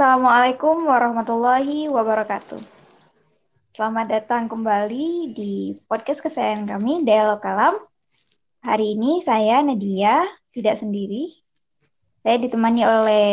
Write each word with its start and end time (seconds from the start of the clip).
Assalamualaikum 0.00 0.88
warahmatullahi 0.88 1.84
wabarakatuh. 1.92 2.56
Selamat 3.76 4.08
datang 4.08 4.48
kembali 4.48 5.36
di 5.36 5.76
podcast 5.92 6.24
kesayangan 6.24 6.72
kami, 6.72 7.04
Dialog 7.04 7.36
Kalam. 7.44 7.76
Hari 8.64 8.96
ini 8.96 9.20
saya 9.20 9.60
Nadia, 9.60 10.24
tidak 10.56 10.80
sendiri. 10.80 11.36
Saya 12.24 12.40
ditemani 12.40 12.80
oleh 12.80 13.28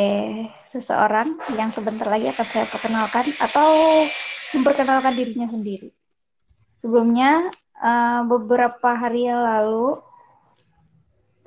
seseorang 0.67 1.39
yang 1.55 1.71
sebentar 1.71 2.03
lagi 2.03 2.27
akan 2.35 2.47
saya 2.51 2.67
perkenalkan 2.67 3.23
atau 3.47 3.69
memperkenalkan 4.59 5.15
dirinya 5.15 5.47
sendiri. 5.47 5.95
Sebelumnya, 6.83 7.47
uh, 7.79 8.27
beberapa 8.27 8.91
hari 8.91 9.31
yang 9.31 9.39
lalu, 9.39 10.03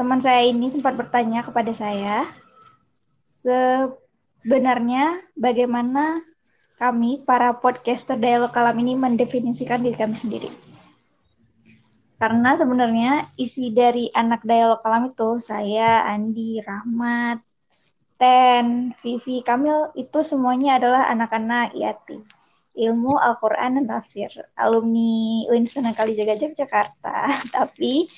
teman 0.01 0.25
saya 0.25 0.49
ini 0.49 0.73
sempat 0.73 0.97
bertanya 0.97 1.45
kepada 1.45 1.77
saya, 1.77 2.25
sebenarnya 4.43 5.21
bagaimana 5.37 6.21
kami, 6.81 7.21
para 7.29 7.53
podcaster 7.61 8.17
dialog 8.17 8.57
kalam 8.57 8.77
ini 8.81 8.97
mendefinisikan 8.97 9.85
diri 9.85 9.97
kami 10.01 10.17
sendiri. 10.17 10.49
Karena 12.17 12.57
sebenarnya 12.57 13.33
isi 13.37 13.73
dari 13.73 14.09
anak 14.13 14.45
dialog 14.45 14.81
kalam 14.81 15.13
itu, 15.13 15.41
saya, 15.41 16.05
Andi, 16.09 16.61
Rahmat, 16.61 17.41
Ten, 18.21 18.93
Vivi, 19.01 19.41
Kamil, 19.41 19.93
itu 19.97 20.21
semuanya 20.21 20.77
adalah 20.77 21.09
anak-anak 21.09 21.73
IATI. 21.73 22.21
Ilmu 22.81 23.17
Al-Quran 23.17 23.81
dan 23.81 23.85
Tafsir. 23.89 24.29
Alumni 24.57 25.45
UIN 25.49 25.69
Kali 25.69 26.13
Jaga 26.17 26.37
Yogyakarta. 26.37 27.17
Tapi 27.57 28.09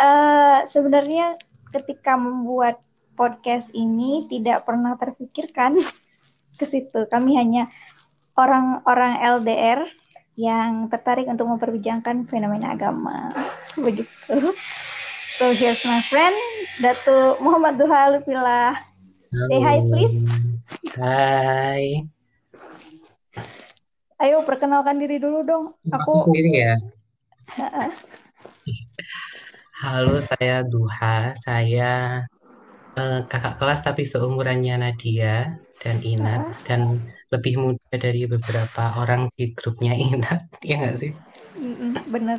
uh, 0.00 0.64
sebenarnya 0.68 1.36
ketika 1.72 2.16
membuat 2.16 2.80
podcast 3.22 3.70
ini 3.70 4.26
tidak 4.26 4.66
pernah 4.66 4.98
terpikirkan 4.98 5.78
ke 6.58 6.66
situ. 6.66 7.06
Kami 7.06 7.38
hanya 7.38 7.70
orang-orang 8.34 9.22
LDR 9.38 9.86
yang 10.34 10.90
tertarik 10.90 11.30
untuk 11.30 11.46
memperbincangkan 11.46 12.26
fenomena 12.26 12.74
agama. 12.74 13.30
Begitu. 13.86 14.50
So 15.38 15.54
here's 15.54 15.86
my 15.86 16.02
friend, 16.10 16.34
Datu 16.82 17.38
Muhammad 17.38 17.78
Duha 17.78 18.18
Lupila. 18.18 18.74
Say 19.30 19.62
hi 19.62 19.78
please. 19.86 20.26
Hai. 20.98 22.04
Ayo 24.18 24.42
perkenalkan 24.42 24.98
diri 24.98 25.22
dulu 25.22 25.42
dong. 25.46 25.64
Aku, 25.88 26.14
Aku 26.20 26.30
sendiri 26.30 26.62
ya. 26.62 26.74
Halo, 29.82 30.22
saya 30.22 30.62
Duha. 30.62 31.34
Saya 31.34 32.22
uh, 32.96 33.20
kakak 33.28 33.56
kelas 33.60 33.80
tapi 33.84 34.04
seumurannya 34.04 34.80
Nadia 34.80 35.56
dan 35.82 35.98
Inat 36.06 36.54
dan 36.62 37.02
lebih 37.34 37.58
muda 37.58 37.94
dari 37.98 38.24
beberapa 38.30 38.94
orang 39.00 39.26
di 39.34 39.50
grupnya 39.56 39.96
Inat, 40.10 40.46
ya 40.62 40.78
nggak 40.78 40.96
sih? 40.96 41.12
bener. 42.08 42.38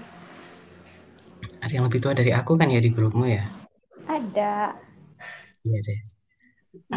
Ada 1.63 1.79
yang 1.79 1.85
lebih 1.87 2.03
tua 2.03 2.15
dari 2.15 2.31
aku 2.35 2.59
kan 2.59 2.67
ya 2.67 2.79
di 2.83 2.91
grupmu 2.91 3.27
ya? 3.27 3.43
Ada. 4.07 4.75
Iya 5.63 5.79
deh. 5.79 5.99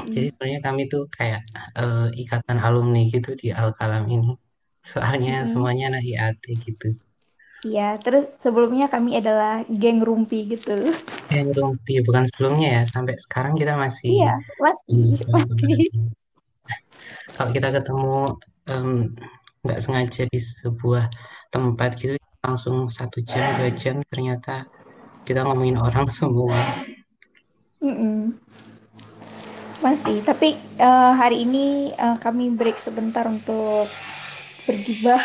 Jadi 0.08 0.32
sebenarnya 0.32 0.60
kami 0.64 0.88
tuh 0.88 1.04
kayak 1.12 1.44
uh, 1.76 2.08
ikatan 2.16 2.58
alumni 2.58 3.06
gitu 3.12 3.36
di 3.36 3.52
Alkalam 3.52 4.08
ini. 4.08 4.34
Soalnya 4.82 5.44
mm. 5.44 5.48
semuanya 5.52 5.92
anak 5.92 6.02
IAT 6.08 6.42
gitu. 6.64 6.96
Iya, 7.64 7.96
terus 8.04 8.28
sebelumnya 8.44 8.92
kami 8.92 9.16
adalah 9.16 9.64
geng 9.70 10.04
rumpi 10.04 10.44
gitu. 10.44 10.92
Geng 11.32 11.50
rumpi, 11.56 12.04
bukan 12.04 12.28
sebelumnya 12.28 12.68
ya. 12.68 12.82
Sampai 12.84 13.16
sekarang 13.16 13.56
kita 13.56 13.80
masih. 13.80 14.12
Iya, 14.12 14.34
masih. 14.60 15.24
masih 15.32 15.88
kalau 17.36 17.52
kita 17.52 17.68
ketemu 17.68 18.16
nggak 19.62 19.78
um, 19.78 19.84
sengaja 19.84 20.24
di 20.32 20.40
sebuah 20.40 21.12
tempat 21.52 22.00
gitu 22.00 22.16
langsung 22.40 22.88
satu 22.88 23.20
jam 23.20 23.60
dua 23.60 23.70
jam 23.76 24.00
ternyata 24.08 24.64
kita 25.28 25.44
ngomongin 25.44 25.76
orang 25.76 26.08
semua 26.08 26.56
mm 27.84 27.92
-mm. 27.92 28.18
masih 29.84 30.24
tapi 30.24 30.56
uh, 30.80 31.12
hari 31.12 31.44
ini 31.44 31.92
uh, 32.00 32.16
kami 32.16 32.48
break 32.56 32.80
sebentar 32.80 33.28
untuk 33.28 33.86
bergibah 34.64 35.22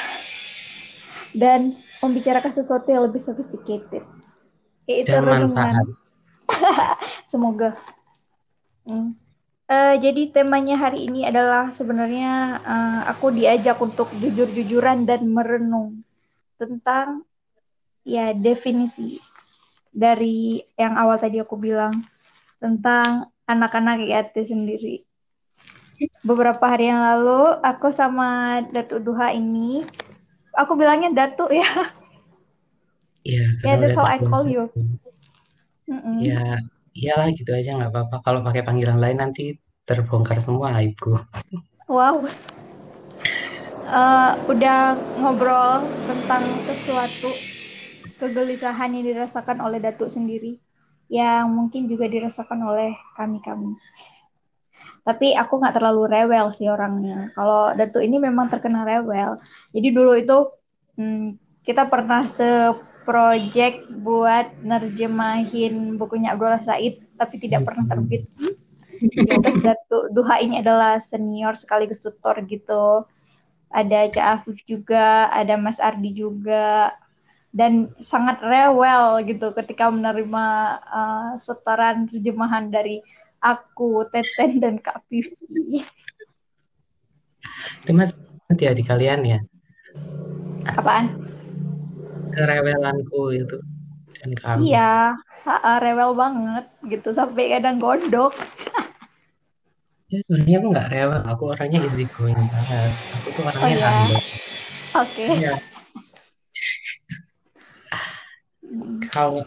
dan 1.31 1.79
membicarakan 2.01 2.51
sesuatu 2.53 2.87
yang 2.89 3.07
lebih 3.07 3.21
sophisticated 3.23 4.03
yaitu 4.89 5.09
dan 5.13 5.25
manfaat 5.25 5.85
semoga 7.31 7.77
mm. 8.85 9.17
Uh, 9.71 9.95
jadi 10.03 10.35
temanya 10.35 10.75
hari 10.75 11.07
ini 11.07 11.23
adalah 11.23 11.71
sebenarnya 11.71 12.59
uh, 12.59 13.01
aku 13.07 13.31
diajak 13.31 13.79
untuk 13.79 14.11
jujur-jujuran 14.19 15.07
dan 15.07 15.23
merenung 15.31 16.03
tentang 16.59 17.23
ya 18.03 18.35
definisi 18.35 19.23
dari 19.95 20.59
yang 20.75 20.99
awal 20.99 21.15
tadi 21.15 21.39
aku 21.39 21.55
bilang 21.55 22.03
tentang 22.59 23.31
anak-anak 23.47 24.03
IAT 24.07 24.35
sendiri. 24.43 25.07
Beberapa 26.25 26.65
hari 26.65 26.89
yang 26.89 26.99
lalu 26.99 27.61
aku 27.61 27.93
sama 27.93 28.59
Datu 28.73 28.97
Duha 28.97 29.31
ini, 29.31 29.85
aku 30.63 30.77
bilangnya 30.77 31.09
Datu 31.11 31.49
ya. 31.49 31.67
Iya. 33.21 33.45
Ya, 33.61 33.73
that's 33.77 33.93
how 33.93 34.05
I 34.05 34.17
call 34.17 34.49
you. 34.49 34.69
Mm 35.85 35.99
-mm. 36.01 36.17
Ya, 36.17 36.41
iyalah 36.91 37.31
gitu 37.31 37.51
aja 37.55 37.79
nggak 37.79 37.91
apa-apa 37.91 38.15
kalau 38.23 38.39
pakai 38.43 38.67
panggilan 38.67 38.99
lain 38.99 39.23
nanti 39.23 39.55
terbongkar 39.87 40.43
semua 40.43 40.75
aibku 40.75 41.15
wow 41.87 42.19
uh, 43.87 44.31
udah 44.51 44.99
ngobrol 45.19 45.87
tentang 46.07 46.43
sesuatu 46.67 47.31
kegelisahan 48.19 48.91
yang 48.95 49.05
dirasakan 49.07 49.63
oleh 49.63 49.79
Datuk 49.79 50.11
sendiri 50.11 50.59
yang 51.11 51.51
mungkin 51.51 51.91
juga 51.91 52.07
dirasakan 52.07 52.63
oleh 52.63 52.95
kami-kami. 53.19 53.75
Tapi 55.01 55.33
aku 55.33 55.57
nggak 55.57 55.75
terlalu 55.81 56.03
rewel 56.09 56.53
sih 56.53 56.69
orangnya. 56.69 57.33
Kalau 57.33 57.73
Datuk 57.73 58.05
ini 58.05 58.21
memang 58.21 58.53
terkena 58.53 58.85
rewel. 58.85 59.41
Jadi 59.73 59.87
dulu 59.89 60.13
itu 60.13 60.37
hmm, 60.97 61.37
kita 61.65 61.89
pernah 61.89 62.25
se 62.29 62.77
project 63.01 63.89
buat 64.05 64.61
nerjemahin 64.61 65.97
bukunya 65.97 66.37
Abdullah 66.37 66.61
Said 66.61 67.01
tapi 67.17 67.41
tidak 67.41 67.65
pernah 67.65 67.89
terbit. 67.89 68.29
Terus 69.17 69.57
Datu 69.65 70.13
Duha 70.13 70.37
ini 70.37 70.61
adalah 70.61 71.01
senior 71.01 71.57
sekaligus 71.57 71.97
tutor 71.97 72.37
gitu. 72.45 73.09
Ada 73.71 74.11
Cak 74.11 74.25
Afif 74.43 74.61
juga, 74.67 75.31
ada 75.31 75.55
Mas 75.55 75.79
Ardi 75.79 76.11
juga, 76.11 76.91
dan 77.51 77.91
sangat 77.99 78.39
rewel 78.43 79.23
gitu 79.27 79.51
ketika 79.55 79.91
menerima 79.91 80.45
uh, 80.87 81.31
setoran 81.35 82.07
terjemahan 82.07 82.71
dari 82.71 83.03
aku, 83.41 84.05
Teten, 84.13 84.61
dan 84.61 84.77
Kak 84.77 85.03
Vivi. 85.09 85.81
Itu 87.81 87.91
mas 87.97 88.13
nanti 88.45 88.69
ya 88.69 88.73
di 88.77 88.85
kalian 88.85 89.25
ya? 89.25 89.39
Apaan? 90.77 91.31
kerewelanku 92.31 93.35
itu 93.35 93.57
dan 94.17 94.31
kamu. 94.33 94.59
Iya, 94.71 95.19
ha, 95.19 95.73
rewel 95.83 96.11
banget 96.15 96.65
gitu 96.87 97.09
sampai 97.11 97.59
kadang 97.59 97.77
gondok. 97.77 98.33
ya 100.11 100.19
sebenarnya 100.27 100.57
aku 100.59 100.67
nggak 100.75 100.89
rewel, 100.91 101.21
aku 101.23 101.43
orangnya 101.55 101.79
easy 101.87 102.05
going 102.15 102.35
banget. 102.35 102.91
Aku 103.19 103.27
tuh 103.35 103.43
orangnya 103.47 103.75
oh, 103.75 103.95
iya. 104.07 104.19
Oke. 104.91 105.23
Okay. 105.23 105.27
Iya. 105.39 105.53
Kalau 109.11 109.43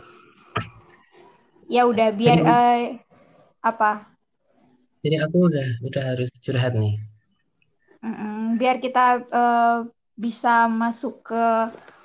ya 1.64 1.88
udah 1.88 2.12
biar 2.12 2.38
uh, 2.44 2.80
apa? 3.64 4.04
Jadi 5.00 5.16
aku 5.20 5.48
udah 5.48 5.68
udah 5.80 6.02
harus 6.04 6.28
curhat 6.44 6.76
nih. 6.76 7.00
Biar 8.60 8.78
kita 8.78 9.24
uh, 9.32 9.88
bisa 10.14 10.68
masuk 10.68 11.24
ke 11.24 11.44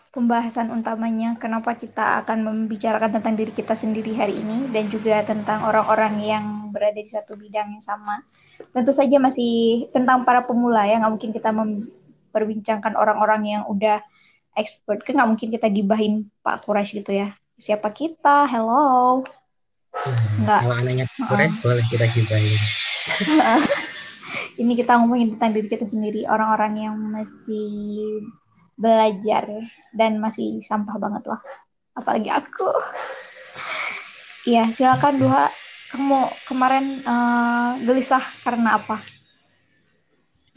pembahasan 0.09 0.73
utamanya 0.73 1.37
kenapa 1.37 1.77
kita 1.77 2.25
akan 2.25 2.41
membicarakan 2.41 3.19
tentang 3.19 3.37
diri 3.37 3.53
kita 3.53 3.77
sendiri 3.77 4.17
hari 4.17 4.41
ini 4.41 4.65
dan 4.73 4.89
juga 4.89 5.21
tentang 5.21 5.61
orang-orang 5.67 6.17
yang 6.23 6.45
berada 6.73 6.97
di 6.97 7.11
satu 7.11 7.37
bidang 7.37 7.77
yang 7.77 7.83
sama. 7.85 8.25
Tentu 8.73 8.89
saja 8.89 9.21
masih 9.21 9.85
tentang 9.93 10.25
para 10.25 10.41
pemula 10.47 10.89
ya, 10.89 10.97
nggak 10.97 11.13
mungkin 11.13 11.31
kita 11.35 11.53
memperbincangkan 11.53 12.97
orang-orang 12.97 13.41
yang 13.45 13.63
udah 13.69 14.01
expert. 14.57 15.05
Kan 15.05 15.21
nggak 15.21 15.29
mungkin 15.29 15.49
kita 15.53 15.67
gibahin 15.69 16.13
Pak 16.41 16.65
Quraisy 16.65 17.05
gitu 17.05 17.13
ya. 17.13 17.35
Siapa 17.61 17.93
kita? 17.93 18.49
Hello. 18.49 19.21
Nggak. 20.45 20.59
Kalau 20.63 20.75
anaknya 20.77 21.05
Quraisy 21.17 21.55
uh. 21.55 21.61
boleh 21.65 21.85
kita 21.89 22.05
gibahin. 22.13 22.61
ini 24.61 24.73
kita 24.77 24.99
ngomongin 25.01 25.35
tentang 25.35 25.51
diri 25.57 25.67
kita 25.67 25.87
sendiri, 25.89 26.27
orang-orang 26.29 26.73
yang 26.77 26.95
masih 26.95 28.23
belajar 28.79 29.49
dan 29.91 30.23
masih 30.23 30.63
sampah 30.63 30.95
banget 30.95 31.27
lah 31.27 31.41
apalagi 31.99 32.31
aku 32.31 32.71
Iya, 34.47 34.71
silakan 34.71 35.19
dua. 35.19 35.51
Kamu 35.91 36.31
kemarin 36.47 37.03
uh, 37.03 37.75
gelisah 37.83 38.23
karena 38.41 38.79
apa? 38.79 39.03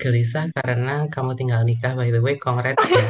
gelisah 0.03 0.51
karena 0.51 1.07
kamu 1.07 1.39
tinggal 1.39 1.63
nikah 1.63 1.95
by 1.95 2.11
the 2.11 2.19
way, 2.19 2.35
congrats 2.35 2.83
ya. 2.91 3.07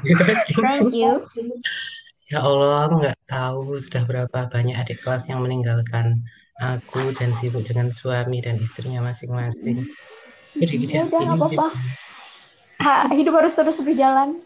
Thank 0.64 0.96
you. 0.96 1.28
Ya 2.32 2.40
Allah, 2.40 2.88
aku 2.88 3.04
nggak 3.04 3.18
tahu 3.28 3.76
sudah 3.76 4.08
berapa 4.08 4.48
banyak 4.48 4.72
adik 4.72 5.04
kelas 5.04 5.28
yang 5.28 5.44
meninggalkan 5.44 6.24
aku 6.64 7.12
dan 7.12 7.28
sibuk 7.36 7.60
dengan 7.68 7.92
suami 7.92 8.40
dan 8.40 8.56
istrinya 8.56 9.04
masing-masing. 9.04 9.84
Jadi 10.56 10.74
Ya 10.88 11.04
udah 11.04 11.20
nggak 11.28 11.36
apa-apa. 11.36 11.68
Ha, 12.80 13.12
hidup 13.12 13.36
harus 13.36 13.52
terus 13.52 13.84
berjalan. 13.84 14.40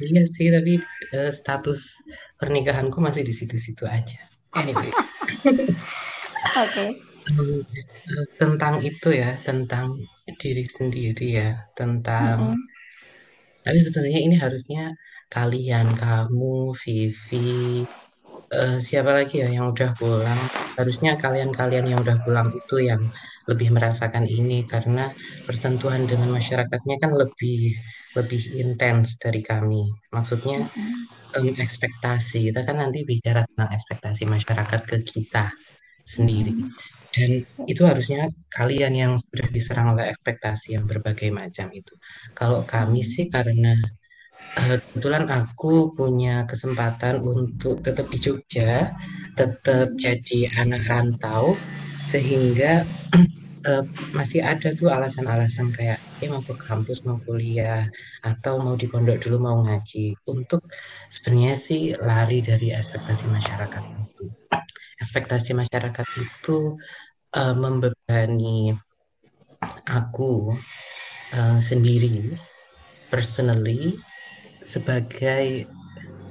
Iya 0.00 0.24
sih, 0.24 0.48
tapi 0.48 0.80
uh, 1.12 1.28
status 1.28 2.00
pernikahanku 2.40 3.04
masih 3.04 3.28
di 3.28 3.36
situ-situ 3.36 3.84
aja. 3.84 4.24
Anyway. 4.56 4.88
Oke. 5.44 5.76
Okay. 6.56 6.88
Um, 7.36 7.60
tentang 8.40 8.80
itu 8.80 9.12
ya, 9.12 9.36
tentang 9.44 10.00
diri 10.40 10.64
sendiri 10.64 11.36
ya, 11.36 11.68
tentang. 11.76 12.56
Mm 12.56 12.56
-hmm. 12.56 13.60
Tapi 13.60 13.78
sebenarnya 13.78 14.20
ini 14.24 14.40
harusnya 14.40 14.96
kalian, 15.32 15.96
kamu, 15.96 16.76
Vivi, 16.76 17.88
uh, 18.52 18.76
siapa 18.76 19.16
lagi 19.16 19.40
ya 19.40 19.48
yang 19.48 19.72
udah 19.72 19.96
pulang? 19.96 20.36
Harusnya 20.76 21.16
kalian-kalian 21.16 21.88
yang 21.88 22.00
udah 22.04 22.20
pulang 22.20 22.52
itu 22.52 22.84
yang 22.84 23.00
lebih 23.48 23.72
merasakan 23.72 24.28
ini 24.28 24.68
karena 24.68 25.08
persentuhan 25.48 26.04
dengan 26.04 26.28
masyarakatnya 26.36 26.96
kan 27.00 27.16
lebih 27.16 27.72
lebih 28.12 28.42
intens 28.60 29.16
dari 29.16 29.40
kami. 29.40 29.88
Maksudnya 30.12 30.68
um, 31.40 31.48
ekspektasi 31.56 32.52
kita 32.52 32.68
kan 32.68 32.84
nanti 32.84 33.08
bicara 33.08 33.48
tentang 33.48 33.72
ekspektasi 33.72 34.28
masyarakat 34.28 34.80
ke 34.84 34.96
kita 35.00 35.48
sendiri 36.04 36.52
dan 37.12 37.44
itu 37.68 37.84
harusnya 37.84 38.32
kalian 38.48 38.92
yang 38.96 39.12
sudah 39.20 39.48
diserang 39.52 39.92
oleh 39.92 40.08
ekspektasi 40.08 40.80
yang 40.80 40.88
berbagai 40.88 41.28
macam 41.28 41.68
itu. 41.70 41.92
Kalau 42.32 42.64
kami 42.64 43.04
sih 43.04 43.28
karena 43.28 43.76
kebetulan 44.56 45.28
aku 45.32 45.96
punya 45.96 46.44
kesempatan 46.44 47.24
untuk 47.24 47.80
tetap 47.80 48.12
di 48.12 48.18
Jogja, 48.20 48.92
tetap 49.36 49.96
jadi 49.96 50.52
anak 50.60 50.84
rantau 50.88 51.56
sehingga 52.12 52.84
uh, 53.64 53.84
masih 54.18 54.44
ada 54.44 54.76
tuh 54.76 54.92
alasan-alasan 54.92 55.72
kayak 55.72 55.96
ya 56.20 56.28
mau 56.28 56.44
ke 56.44 56.52
kampus 56.60 57.00
mau 57.08 57.16
kuliah 57.24 57.88
atau 58.20 58.60
mau 58.60 58.76
di 58.76 58.86
pondok 58.86 59.24
dulu 59.24 59.40
mau 59.40 59.58
ngaji. 59.64 60.20
Untuk 60.28 60.60
sebenarnya 61.08 61.54
sih 61.56 61.96
lari 61.96 62.44
dari 62.44 62.76
ekspektasi 62.76 63.32
masyarakat 63.32 63.82
itu. 63.82 64.28
Ekspektasi 65.00 65.56
masyarakat 65.56 66.06
itu 66.20 66.76
uh, 67.34 67.54
membebani 67.56 68.76
aku 69.88 70.52
uh, 71.34 71.58
sendiri 71.62 72.36
personally 73.08 73.96
sebagai 74.72 75.68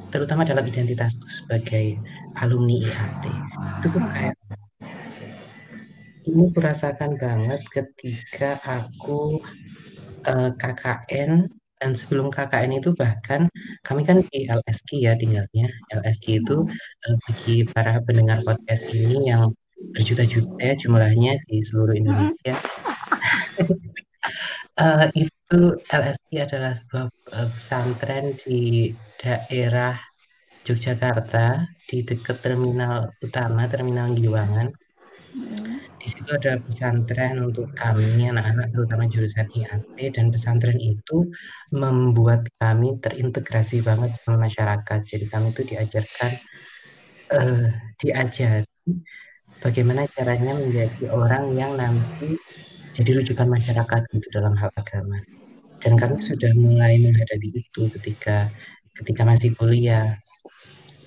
terutama 0.09 0.41
dalam 0.41 0.65
identitasku 0.65 1.29
sebagai 1.29 2.01
alumni 2.41 2.81
IAT 2.81 3.23
itu 3.79 3.87
tuh 3.93 4.03
kayak 4.11 4.35
ini 6.25 6.49
kurasakan 6.53 7.17
banget 7.17 7.61
ketika 7.69 8.57
aku 8.65 9.41
uh, 10.25 10.49
eh, 10.49 10.51
KKN 10.57 11.49
dan 11.81 11.97
sebelum 11.97 12.29
KKN 12.29 12.77
itu 12.77 12.93
bahkan 12.93 13.49
kami 13.81 14.05
kan 14.05 14.21
di 14.29 14.45
LSK 14.45 15.01
ya 15.01 15.17
tinggalnya. 15.17 15.65
LSK 15.89 16.45
itu 16.45 16.69
uh, 17.09 17.15
bagi 17.25 17.65
para 17.65 17.97
pendengar 18.05 18.37
podcast 18.45 18.85
ini 18.93 19.33
yang 19.33 19.49
berjuta-juta 19.97 20.61
ya 20.61 20.77
jumlahnya 20.77 21.41
di 21.49 21.65
seluruh 21.65 21.97
Indonesia. 21.97 22.53
uh, 24.81 25.05
itu 25.13 25.61
LSK 25.77 26.29
adalah 26.41 26.73
sebuah 26.73 27.05
uh, 27.37 27.49
pesantren 27.53 28.33
di 28.41 28.91
daerah 29.21 29.95
Yogyakarta 30.61 31.65
di 31.89 32.05
dekat 32.05 32.37
terminal 32.45 33.09
utama, 33.21 33.65
terminal 33.65 34.13
Giwangan. 34.13 34.69
Di 36.01 36.07
situ 36.09 36.29
ada 36.33 36.57
pesantren 36.57 37.41
untuk 37.41 37.71
kami 37.77 38.29
anak-anak 38.29 38.73
terutama 38.73 39.05
jurusan 39.09 39.47
IAT 39.53 39.97
dan 40.17 40.33
pesantren 40.33 40.77
itu 40.77 41.29
membuat 41.73 42.45
kami 42.57 42.97
terintegrasi 43.01 43.85
banget 43.85 44.17
sama 44.21 44.49
masyarakat. 44.49 44.99
Jadi 45.05 45.25
kami 45.29 45.53
itu 45.53 45.61
diajarkan 45.65 46.31
uh, 47.37 47.65
diajari 48.01 48.69
bagaimana 49.61 50.09
caranya 50.09 50.57
menjadi 50.57 51.05
orang 51.13 51.53
yang 51.53 51.77
nanti 51.77 52.37
jadi 52.91 53.23
rujukan 53.23 53.47
masyarakat 53.47 54.01
itu 54.15 54.27
dalam 54.31 54.53
hal 54.59 54.69
agama 54.75 55.19
dan 55.81 55.97
kami 55.97 56.21
sudah 56.21 56.51
mulai 56.53 57.01
menghadapi 57.01 57.49
itu 57.57 57.89
ketika 57.99 58.51
ketika 59.01 59.25
masih 59.25 59.55
kuliah 59.57 60.19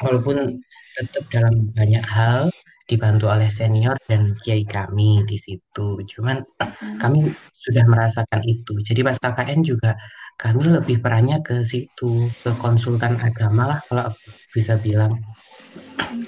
walaupun 0.02 0.60
tetap 0.94 1.24
dalam 1.30 1.70
banyak 1.74 2.02
hal 2.06 2.50
dibantu 2.84 3.32
oleh 3.32 3.48
senior 3.48 3.96
dan 4.06 4.36
kiai 4.44 4.64
kami 4.68 5.24
di 5.24 5.40
situ. 5.40 6.04
Cuman 6.04 6.44
hmm. 6.60 7.00
kami 7.00 7.32
sudah 7.56 7.84
merasakan 7.88 8.44
itu. 8.44 8.76
Jadi 8.84 9.00
pas 9.00 9.16
KKN 9.16 9.64
juga 9.64 9.96
kami 10.36 10.68
lebih 10.68 11.00
perannya 11.00 11.40
ke 11.40 11.64
situ, 11.64 12.28
ke 12.44 12.50
konsultan 12.60 13.16
agama 13.22 13.72
lah 13.76 13.80
kalau 13.88 14.12
bisa 14.52 14.76
bilang. 14.76 15.16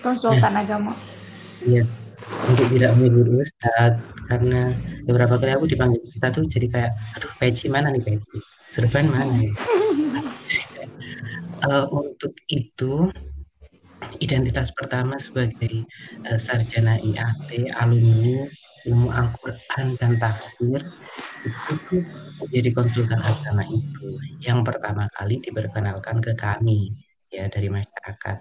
Konsultan 0.00 0.56
nah, 0.56 0.64
agama. 0.64 0.92
Iya. 1.60 1.84
Untuk 2.46 2.66
tidak 2.74 2.94
menyebut 2.98 3.42
ustad 3.42 3.98
karena 4.26 4.74
beberapa 5.06 5.38
kali 5.38 5.54
aku 5.54 5.66
dipanggil 5.70 6.02
kita 6.14 6.34
tuh 6.34 6.44
jadi 6.50 6.66
kayak 6.66 6.92
aduh 7.18 7.32
peci 7.38 7.66
mana 7.70 7.90
nih 7.94 8.02
peci? 8.02 8.38
Serban 8.74 9.06
mana 9.08 9.34
ya? 9.38 9.52
Uh, 11.66 11.86
untuk 12.02 12.34
itu 12.50 13.08
identitas 14.18 14.74
pertama 14.74 15.16
sebagai 15.16 15.86
uh, 16.26 16.38
sarjana 16.38 16.98
IAP, 17.00 17.72
alumni 17.78 18.46
ilmu 18.86 19.10
Al-Quran 19.10 19.98
dan 19.98 20.14
tafsir 20.22 20.80
itu 21.46 21.96
menjadi 22.42 22.70
konsultan 22.74 23.20
agama 23.22 23.66
itu. 23.66 24.18
Yang 24.42 24.60
pertama 24.66 25.10
kali 25.14 25.42
diperkenalkan 25.42 26.22
ke 26.22 26.32
kami 26.38 26.94
ya 27.30 27.50
dari 27.50 27.66
masyarakat. 27.70 28.38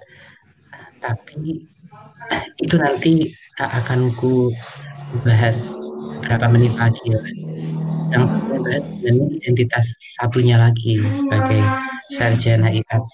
Tapi 1.02 1.66
itu 2.66 2.76
nanti 2.78 3.14
akan 3.60 4.12
ku 4.20 4.52
bahas 5.24 5.72
berapa 6.24 6.48
menit 6.52 6.76
lagi 6.76 7.04
ya. 7.12 7.22
Yang 8.14 8.24
bahas 8.64 8.84
dan 9.04 9.16
identitas 9.44 9.86
satunya 10.20 10.56
lagi 10.60 11.02
sebagai 11.02 11.62
sarjana 12.16 12.72
IAP. 12.72 13.10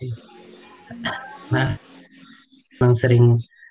Maaf 1.53 1.91
memang 2.81 2.97
sering 2.97 3.25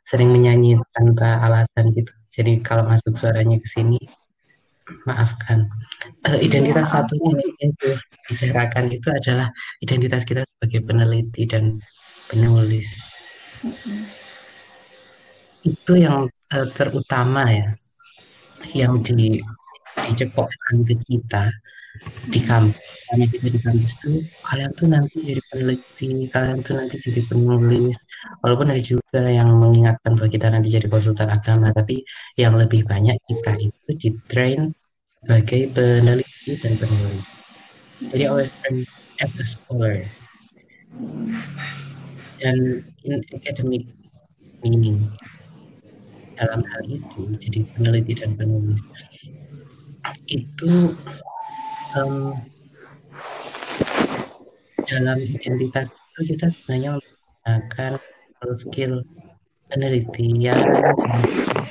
sering 0.07 0.31
menyanyi 0.31 0.79
tanpa 0.95 1.43
alasan 1.43 1.91
gitu. 1.99 2.15
Jadi 2.31 2.63
kalau 2.63 2.87
masuk 2.87 3.19
suaranya 3.19 3.59
ke 3.59 3.67
sini, 3.67 3.99
maafkan. 5.03 5.67
Uh, 6.23 6.39
identitas 6.39 6.95
ya, 6.95 7.03
satunya 7.03 7.35
yang 7.35 7.75
itu 7.75 7.91
bicarakan 8.31 8.85
itu 8.95 9.09
adalah 9.11 9.51
identitas 9.83 10.23
kita 10.23 10.47
sebagai 10.47 10.87
peneliti 10.87 11.43
dan 11.51 11.83
penulis. 12.31 13.11
Mm-hmm. 13.61 14.01
Itu 15.69 15.93
yang 16.01 16.33
uh, 16.33 16.69
terutama 16.73 17.45
ya, 17.53 17.69
yang 18.73 19.05
di 19.05 19.37
dicekokkan 20.09 20.89
ke 20.89 20.97
kita 21.05 21.53
di 22.33 22.41
kampus. 22.41 22.81
Karena 23.11 23.27
kita 23.27 23.49
di 23.51 23.61
kampus 23.61 23.93
tuh 24.01 24.23
kalian 24.47 24.71
tuh 24.79 24.87
nanti 24.87 25.17
jadi 25.21 25.43
peneliti 25.51 26.31
kalian 26.31 26.59
tuh 26.65 26.75
nanti 26.79 26.97
jadi 27.05 27.21
penulis. 27.29 27.99
Walaupun 28.41 28.73
ada 28.73 28.81
juga 28.81 29.21
yang 29.27 29.51
mengingatkan 29.59 30.17
bahwa 30.17 30.31
kita 30.31 30.47
nanti 30.49 30.69
jadi 30.73 30.87
konsultan 30.89 31.29
agama 31.29 31.75
tapi 31.75 32.01
yang 32.41 32.57
lebih 32.57 32.87
banyak 32.87 33.19
kita 33.29 33.53
itu 33.61 33.91
di 33.99 34.09
train 34.31 34.73
sebagai 35.21 35.69
peneliti 35.75 36.53
dan 36.65 36.73
penulis. 36.81 37.27
Jadi 38.09 38.23
always 38.25 38.49
train 38.65 38.87
as 39.21 39.33
a 39.37 39.45
scholar 39.45 40.01
dan 42.41 42.81
in 43.05 43.21
academic 43.37 43.85
meaning 44.65 45.05
dalam 46.41 46.65
hal 46.65 46.83
itu 46.89 47.37
jadi 47.37 47.61
peneliti 47.77 48.17
dan 48.17 48.33
penulis. 48.37 48.81
Itu 50.25 50.97
um, 52.01 52.33
dalam 54.89 55.19
identitas 55.21 55.93
itu 55.93 56.21
kita 56.35 56.47
sebenarnya 56.49 56.91
menggunakan 56.97 57.93
skill 58.57 59.05
penelitian 59.69 60.59
dan 60.59 60.97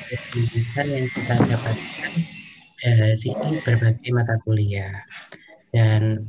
pendidikan 0.06 0.88
yang 0.88 1.06
kita 1.12 1.34
dapatkan 1.50 2.14
dari 2.80 3.30
berbagai 3.66 4.10
mata 4.14 4.36
kuliah. 4.46 5.04
Dan 5.74 6.24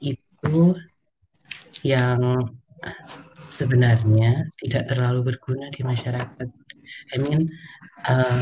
itu 0.00 0.74
yang 1.84 2.40
sebenarnya 3.56 4.44
tidak 4.60 4.92
terlalu 4.92 5.32
berguna 5.32 5.72
di 5.72 5.80
masyarakat. 5.80 6.48
I 7.12 7.16
mean, 7.18 7.48
uh, 8.04 8.40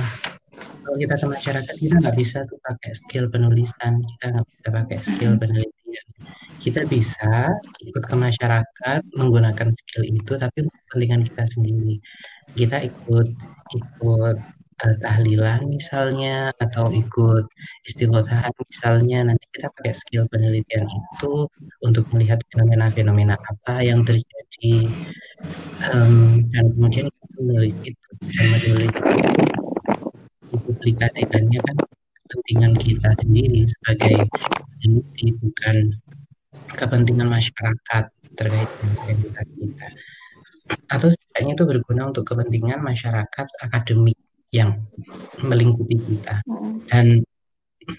kalau 0.85 0.97
kita 0.99 1.15
ke 1.17 1.27
masyarakat 1.27 1.75
kita 1.79 1.95
nggak 2.03 2.19
bisa 2.19 2.45
tuh 2.47 2.59
pakai 2.63 2.93
skill 2.95 3.27
penulisan 3.31 4.03
kita 4.05 4.25
nggak 4.35 4.47
bisa 4.51 4.69
pakai 4.69 4.97
skill 5.01 5.33
penelitian. 5.39 6.07
Kita 6.61 6.81
bisa 6.89 7.53
ikut 7.85 8.05
ke 8.09 8.17
masyarakat 8.17 9.01
menggunakan 9.17 9.69
skill 9.75 10.05
itu 10.05 10.33
tapi 10.37 10.65
untuk 10.65 10.81
kepentingan 10.91 11.23
kita 11.29 11.45
sendiri. 11.55 11.95
Kita 12.57 12.77
ikut 12.85 13.29
ikut 13.75 14.37
tahlilan 14.79 15.65
misalnya 15.71 16.51
atau 16.59 16.91
ikut 16.91 17.47
istighosahan 17.87 18.53
misalnya 18.59 19.31
nanti 19.31 19.45
kita 19.55 19.71
pakai 19.75 19.95
skill 19.95 20.25
penelitian 20.29 20.87
itu 20.91 21.47
untuk 21.87 22.05
melihat 22.11 22.43
fenomena-fenomena 22.51 23.39
apa 23.39 23.85
yang 23.85 24.03
terjadi 24.03 24.91
um, 25.93 26.45
dan 26.51 26.65
kemudian 26.75 27.07
kita 27.07 27.27
menulis 27.39 27.75
itu 27.87 28.11
dan 28.35 28.47
menulis 28.51 28.93
publikasikannya 30.55 31.61
kan 31.61 31.77
kepentingan 32.25 32.73
kita 32.81 33.11
sendiri 33.21 33.61
sebagai 33.69 34.17
peneliti 34.81 35.27
bukan 35.39 35.77
kepentingan 36.75 37.29
masyarakat 37.31 38.05
terkait 38.35 38.69
dengan 38.81 38.97
identitas 39.07 39.47
kita. 39.55 39.89
Atau 40.91 41.09
setidaknya 41.13 41.53
itu 41.61 41.65
berguna 41.69 42.03
untuk 42.11 42.25
kepentingan 42.25 42.81
masyarakat 42.81 43.47
akademik 43.61 44.17
yang 44.55 44.79
melingkupi 45.43 45.99
kita. 45.99 46.39
Dan 46.87 47.27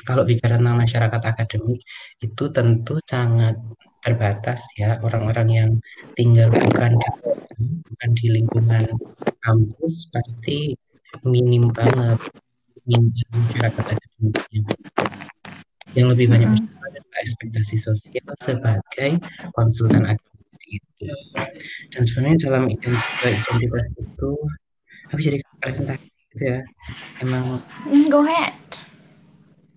kalau 0.07 0.23
bicara 0.23 0.55
tentang 0.55 0.79
masyarakat 0.79 1.21
akademik 1.21 1.83
itu 2.23 2.43
tentu 2.55 2.95
sangat 3.03 3.59
terbatas 3.99 4.63
ya. 4.79 4.95
Orang-orang 5.03 5.47
yang 5.51 5.71
tinggal 6.15 6.47
bukan 6.49 6.95
di 6.95 7.09
bukan 7.83 8.09
di 8.15 8.25
lingkungan 8.31 8.83
kampus 9.43 10.09
pasti 10.15 10.73
minim 11.27 11.69
banget 11.75 12.23
masyarakat 12.87 13.85
akademiknya. 13.99 14.61
Yang 15.95 16.07
lebih 16.15 16.27
banyak 16.31 16.49
hmm. 16.55 16.87
adalah 16.87 17.17
ekspektasi 17.23 17.75
sosial 17.75 18.27
sebagai 18.43 19.19
konsultan 19.55 20.07
akademik 20.07 20.63
itu. 20.71 21.11
Dan 21.91 22.01
sebenarnya 22.07 22.37
dalam 22.47 22.63
identitas 22.67 23.35
itu 23.99 24.31
aku 25.11 25.19
jadi 25.21 25.39
presentasi 25.61 26.14
ya 26.39 26.59
emang 27.23 27.59
mm, 27.87 28.07
go 28.11 28.23
ahead. 28.23 28.55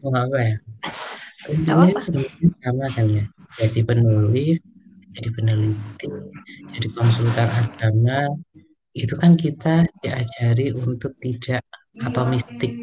Oh 0.02 0.14
apa 0.14 0.38
ya? 0.38 0.56
Intinya 1.50 1.98
sebenarnya 1.98 2.48
sama 2.62 2.86
kan 2.94 3.06
ya. 3.08 3.24
Jadi 3.58 3.80
penulis 3.82 4.58
jadi 5.16 5.28
peneliti 5.34 6.06
jadi 6.70 6.88
konsultan 6.94 7.48
agama 7.50 8.38
itu 8.94 9.14
kan 9.14 9.38
kita 9.38 9.86
diajari 10.02 10.74
untuk 10.74 11.14
tidak 11.22 11.62
atau 11.98 12.22
mistik, 12.30 12.74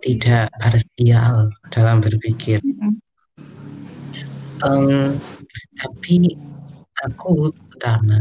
tidak 0.00 0.48
parsial 0.56 1.52
dalam 1.68 2.00
berpikir. 2.00 2.60
Um, 4.64 5.20
tapi 5.76 6.36
aku 7.04 7.52
pertama, 7.72 8.20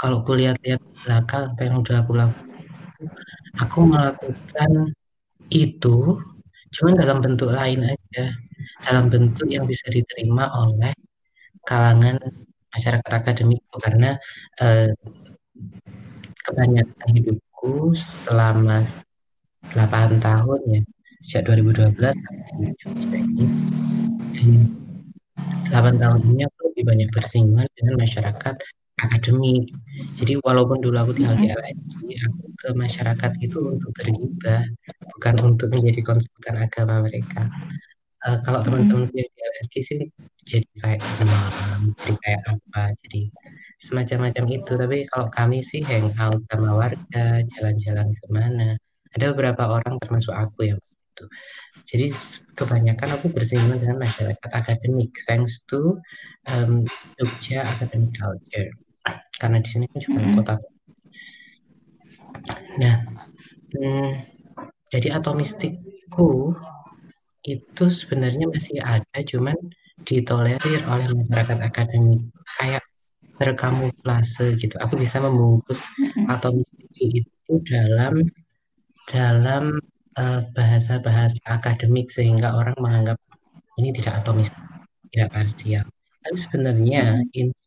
kalau 0.00 0.24
kulihat-lihat 0.24 0.80
belakang 1.04 1.52
apa 1.52 1.60
yang 1.68 1.84
udah 1.84 1.96
aku 2.00 2.12
lakukan, 2.16 2.57
aku 3.58 3.78
melakukan 3.86 4.94
itu 5.50 6.18
cuman 6.68 6.94
dalam 7.00 7.18
bentuk 7.24 7.48
lain 7.48 7.80
aja, 7.80 8.24
dalam 8.84 9.08
bentuk 9.08 9.48
yang 9.48 9.64
bisa 9.64 9.88
diterima 9.88 10.52
oleh 10.52 10.92
kalangan 11.64 12.20
masyarakat 12.72 13.12
akademik 13.12 13.64
karena 13.80 14.20
uh, 14.60 14.92
kebanyakan 16.44 17.08
hidupku 17.12 17.96
selama 17.96 18.84
8 19.72 20.20
tahun 20.20 20.60
ya 20.68 20.80
sejak 21.20 21.50
2012 21.50 21.98
sampai 21.98 22.72
Jogja 22.78 23.18
ini 23.18 23.46
dan 24.32 24.50
8 25.68 25.98
tahun 25.98 26.20
ini 26.30 26.42
aku 26.46 26.58
lebih 26.72 26.84
banyak 26.86 27.08
bersinggungan 27.12 27.68
dengan 27.74 27.94
masyarakat 28.00 28.54
akademik 29.02 29.70
jadi 30.18 30.38
walaupun 30.42 30.82
dulu 30.82 30.96
aku 30.98 31.12
tinggal 31.14 31.36
di 31.38 31.48
LSI 31.50 32.08
aku 32.26 32.44
ke 32.58 32.68
masyarakat 32.74 33.32
itu 33.42 33.58
untuk 33.62 33.90
bergibah 33.94 34.62
bukan 35.14 35.34
untuk 35.44 35.70
menjadi 35.74 36.00
konsultan 36.02 36.56
agama 36.58 37.06
mereka 37.06 37.46
uh, 38.26 38.38
kalau 38.42 38.60
teman-teman 38.66 39.06
di 39.14 39.24
LSI 39.26 39.80
sih 39.82 40.00
jadi 40.48 40.64
kayak 40.80 41.00
demam, 41.20 41.92
jadi 42.00 42.14
kayak 42.24 42.42
apa, 42.48 42.82
jadi 43.04 43.22
semacam-macam 43.84 44.44
itu. 44.48 44.72
Tapi 44.80 44.98
kalau 45.12 45.28
kami 45.28 45.60
sih 45.60 45.84
hangout 45.84 46.40
sama 46.48 46.72
warga, 46.72 47.44
jalan-jalan 47.52 48.08
ke 48.16 48.24
mana, 48.32 48.80
ada 49.12 49.24
beberapa 49.36 49.68
orang 49.68 50.00
termasuk 50.00 50.32
aku 50.32 50.72
yang 50.72 50.80
itu. 50.80 51.24
Jadi 51.84 52.06
kebanyakan 52.56 53.20
aku 53.20 53.28
bersinggungan 53.28 53.80
dengan 53.84 53.98
masyarakat 54.08 54.50
akademik, 54.56 55.12
thanks 55.28 55.60
to 55.68 56.00
um, 56.48 56.88
Jogja 57.20 57.68
Academic 57.68 58.16
Culture. 58.16 58.72
Karena 59.36 59.58
di 59.62 59.68
sini 59.68 59.84
kan 59.90 59.98
juga 60.02 60.18
mm 60.18 60.24
-hmm. 60.24 60.36
kota. 60.42 60.54
Nah, 62.78 62.96
hmm, 63.74 64.10
jadi 64.94 65.08
atomistikku 65.18 66.54
itu 67.44 67.84
sebenarnya 67.88 68.46
masih 68.48 68.78
ada, 68.80 69.18
cuman 69.24 69.56
ditolerir 70.06 70.80
oleh 70.86 71.06
masyarakat 71.10 71.58
akademik 71.58 72.22
kayak 72.60 72.84
terkamuflase 73.38 74.58
gitu. 74.58 74.74
Aku 74.82 74.98
bisa 74.98 75.22
membungkus 75.22 75.86
atomistik 76.26 77.24
itu 77.24 77.52
dalam 77.66 78.22
dalam 79.08 79.78
uh, 80.18 80.40
bahasa-bahasa 80.52 81.40
akademik 81.48 82.12
sehingga 82.12 82.52
orang 82.52 82.76
menganggap 82.78 83.18
ini 83.78 83.94
tidak 83.94 84.22
atomis, 84.22 84.50
tidak 85.14 85.32
parsial. 85.32 85.86
Tapi 86.22 86.36
sebenarnya, 86.36 87.24
in 87.32 87.48
fact, 87.54 87.57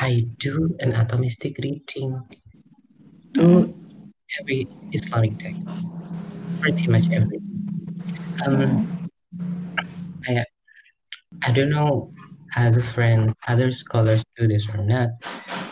I 0.00 0.24
do 0.40 0.74
an 0.80 0.92
atomistic 0.96 1.60
reading 1.60 2.24
to 3.34 3.68
every 4.40 4.66
Islamic 4.92 5.38
text, 5.38 5.68
pretty 6.60 6.88
much 6.88 7.04
every. 7.12 7.36
Um, 8.48 8.88
kayak 10.24 10.48
I 11.44 11.52
don't 11.52 11.68
know 11.68 12.16
other 12.56 12.80
friends, 12.80 13.36
other 13.44 13.68
scholars 13.76 14.24
do 14.40 14.48
this 14.48 14.64
or 14.72 14.80
not, 14.80 15.12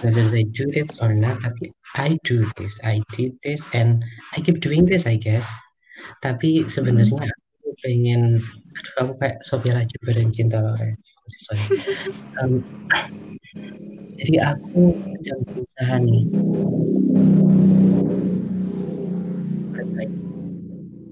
whether 0.05 0.29
they 0.29 0.45
do 0.45 0.69
this 0.77 1.01
or 1.01 1.17
not, 1.17 1.41
tapi 1.41 1.73
I 1.97 2.21
do 2.29 2.45
this, 2.61 2.77
I 2.85 3.01
did 3.17 3.33
this, 3.41 3.65
and 3.73 4.05
I 4.37 4.45
keep 4.45 4.61
doing 4.61 4.85
this, 4.85 5.09
I 5.09 5.17
guess. 5.17 5.49
Tapi 6.21 6.69
sebenarnya 6.69 7.17
hmm. 7.17 7.33
aku 7.33 7.48
pengen, 7.83 8.43
aduh 8.75 8.95
aku 9.03 9.13
kayak 9.23 9.39
Sophia 9.47 9.75
Lajuba 9.79 10.11
dan 10.15 10.29
Cinta 10.35 10.59
Lawrence. 10.59 11.19
Sorry. 11.47 11.65
Um, 12.43 12.63
jadi 14.19 14.55
aku 14.55 14.95
sedang 15.19 15.41
berusaha 15.47 15.95
nih. 16.03 16.25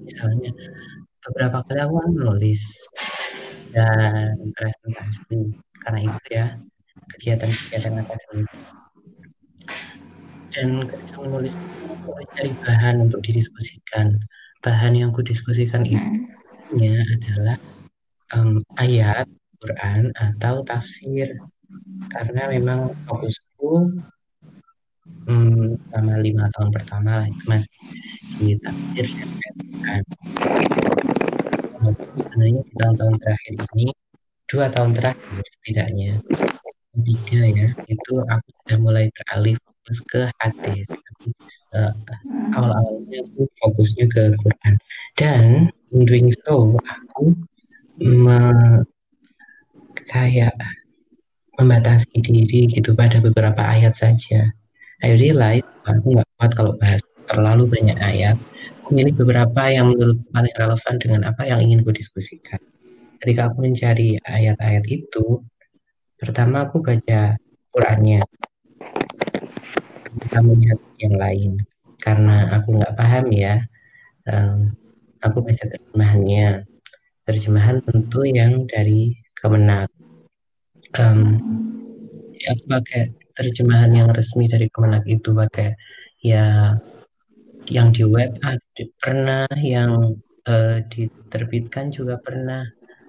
Misalnya, 0.07 0.51
beberapa 1.27 1.59
kali 1.67 1.81
aku 1.83 1.95
menulis 2.15 2.63
dan 3.77 4.39
presentasi 4.57 5.53
karena 5.85 6.01
itu 6.09 6.27
ya 6.33 6.47
kegiatan-kegiatan 7.13 8.01
akademik 8.01 8.49
dan 10.57 10.89
ketika 10.89 11.19
menulis 11.21 11.55
mencari 12.01 12.27
cari 12.33 12.51
bahan 12.65 13.05
untuk 13.05 13.21
didiskusikan 13.21 14.17
bahan 14.65 14.97
yang 14.97 15.13
kudiskusikan 15.13 15.85
itu 15.85 16.01
hmm. 16.73 17.15
adalah 17.21 17.59
um, 18.35 18.63
ayat 18.79 19.27
Quran 19.63 20.11
atau 20.15 20.63
tafsir. 20.67 21.37
Karena 22.13 22.47
memang 22.51 22.95
fokusku 23.11 23.71
um, 25.27 25.75
selama 25.91 26.15
lima 26.23 26.45
tahun 26.55 26.71
pertama 26.71 27.11
lah 27.23 27.27
itu 27.27 27.45
masih 27.51 27.79
di 28.39 28.49
tafsir 28.63 29.07
dan 29.11 29.27
Quran 29.75 30.03
sebenarnya 32.17 32.61
di 32.63 32.75
tahun-tahun 32.79 33.15
terakhir 33.23 33.55
ini 33.75 33.87
dua 34.47 34.67
tahun 34.71 34.91
terakhir 34.95 35.43
setidaknya 35.59 36.23
tiga 37.03 37.41
ya 37.51 37.69
itu 37.91 38.13
aku 38.25 38.49
sudah 38.63 38.79
mulai 38.81 39.05
beralih 39.13 39.57
fokus 39.61 39.99
ke 40.09 40.23
hadis. 40.41 40.87
Uh, 41.77 41.93
awal-awalnya 42.57 43.21
aku 43.27 43.45
fokusnya 43.61 44.07
ke 44.09 44.23
Quran. 44.41 44.75
Dan 45.19 45.69
in 45.95 46.03
doing 46.03 46.31
so 46.43 46.75
aku 46.83 47.37
me, 48.03 48.39
kayak 50.07 50.55
membatasi 51.57 52.21
diri 52.21 52.69
gitu 52.69 52.93
pada 52.93 53.19
beberapa 53.19 53.59
ayat 53.61 53.97
saja. 53.97 54.53
I 55.05 55.17
realize 55.17 55.65
aku 55.89 56.17
nggak 56.17 56.29
kuat 56.37 56.53
kalau 56.57 56.73
bahas 56.77 57.01
terlalu 57.29 57.69
banyak 57.69 57.99
ayat. 58.01 58.37
Memilih 58.87 59.19
beberapa 59.19 59.67
yang 59.67 59.91
menurut 59.91 60.21
paling 60.31 60.55
relevan 60.55 60.95
dengan 61.03 61.21
apa 61.27 61.43
yang 61.43 61.59
ingin 61.59 61.83
gue 61.83 61.95
diskusikan. 61.97 62.61
Ketika 63.19 63.51
aku 63.51 63.67
mencari 63.67 64.21
ayat-ayat 64.23 64.85
itu 64.87 65.43
pertama 66.21 66.69
aku 66.69 66.85
baca 66.85 67.35
Qurannya. 67.75 68.23
Kita 70.23 70.39
melihat 70.45 70.79
yang 71.03 71.15
lain. 71.19 71.53
Karena 71.99 72.47
aku 72.55 72.79
nggak 72.79 72.95
paham 72.95 73.27
ya 73.35 73.59
um, 74.31 74.71
aku 75.27 75.43
baca 75.43 75.65
terjemahannya. 75.67 76.65
Terjemahan 77.27 77.83
tentu 77.83 78.23
yang 78.23 78.71
dari 78.71 79.19
Kemenak 79.37 79.91
um, 81.03 81.21
aku 82.47 82.65
pakai 82.71 83.11
terjemahan 83.35 83.93
yang 83.93 84.09
resmi 84.15 84.47
dari 84.47 84.71
Kemenak 84.71 85.05
itu 85.11 85.35
pakai 85.35 85.75
ya 86.23 86.79
yang 87.67 87.91
di 87.91 88.07
web 88.07 88.39
ada 88.47 88.83
pernah 89.03 89.51
yang 89.59 90.15
uh, 90.47 90.79
diterbitkan 90.87 91.91
juga 91.91 92.17
pernah. 92.23 92.63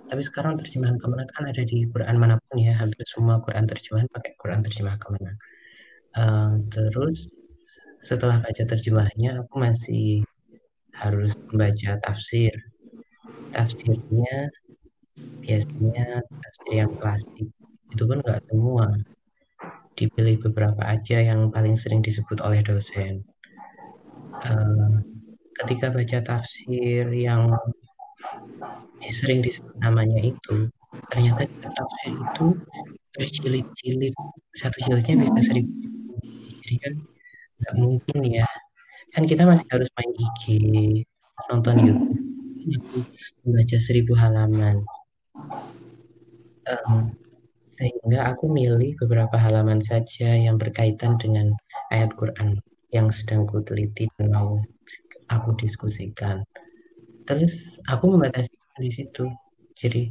Tapi 0.07 0.21
sekarang 0.23 0.57
terjemahan 0.57 0.97
Kemenak 0.97 1.29
kan 1.31 1.47
ada 1.47 1.61
di 1.61 1.85
Quran 1.87 2.17
mana 2.17 2.41
pun 2.49 2.57
ya 2.57 2.73
hampir 2.73 3.05
semua 3.05 3.37
Quran 3.45 3.69
terjemahan 3.69 4.09
pakai 4.09 4.33
Quran 4.41 4.65
terjemah 4.65 4.97
Kemenak 4.97 5.37
uh, 6.17 6.51
terus 6.73 7.29
setelah 8.01 8.39
baca 8.41 8.63
terjemahnya 8.63 9.43
aku 9.43 9.55
masih 9.59 10.23
harus 10.97 11.33
membaca 11.49 11.97
tafsir. 12.03 12.53
Tafsirnya 13.53 14.49
biasanya 15.41 16.21
tafsir 16.21 16.71
yang 16.73 16.91
klasik. 16.97 17.47
Itu 17.93 18.03
pun 18.05 18.19
nggak 18.21 18.41
semua. 18.49 18.87
Dipilih 19.97 20.37
beberapa 20.49 20.81
aja 20.85 21.17
yang 21.21 21.49
paling 21.49 21.73
sering 21.73 22.05
disebut 22.05 22.37
oleh 22.45 22.61
dosen. 22.61 23.25
Uh, 24.45 25.01
ketika 25.63 25.89
baca 25.89 26.19
tafsir 26.21 27.09
yang 27.09 27.49
sering 29.01 29.41
disebut 29.41 29.73
namanya 29.81 30.21
itu 30.21 30.69
ternyata 31.09 31.49
tafsir 31.65 32.13
itu 32.13 32.45
berjilid-jilid. 33.17 34.13
Satu 34.53 34.77
jilidnya 34.85 35.25
bisa 35.25 35.41
seribu 35.41 35.87
jadi 36.67 36.75
kan 36.83 36.93
nggak 37.63 37.75
mungkin 37.79 38.19
ya 38.27 38.47
kan 39.17 39.25
kita 39.25 39.49
masih 39.49 39.65
harus 39.73 39.89
main 39.97 40.13
IG 40.13 40.43
nonton 41.49 41.75
YouTube 42.69 43.09
membaca 43.41 43.77
seribu 43.81 44.13
halaman 44.13 44.85
um, 46.69 47.09
sehingga 47.81 48.29
aku 48.29 48.45
milih 48.45 48.93
beberapa 49.01 49.33
halaman 49.33 49.81
saja 49.81 50.37
yang 50.37 50.61
berkaitan 50.61 51.17
dengan 51.17 51.57
ayat 51.89 52.13
Quran 52.13 52.61
yang 52.93 53.09
sedang 53.09 53.49
ku 53.49 53.57
teliti 53.65 54.05
dan 54.17 54.31
mau 54.31 54.61
aku 55.33 55.53
diskusikan. 55.59 56.45
Terus 57.27 57.81
aku 57.91 58.15
membatasi 58.15 58.53
di 58.79 58.91
situ. 58.93 59.27
Jadi 59.77 60.09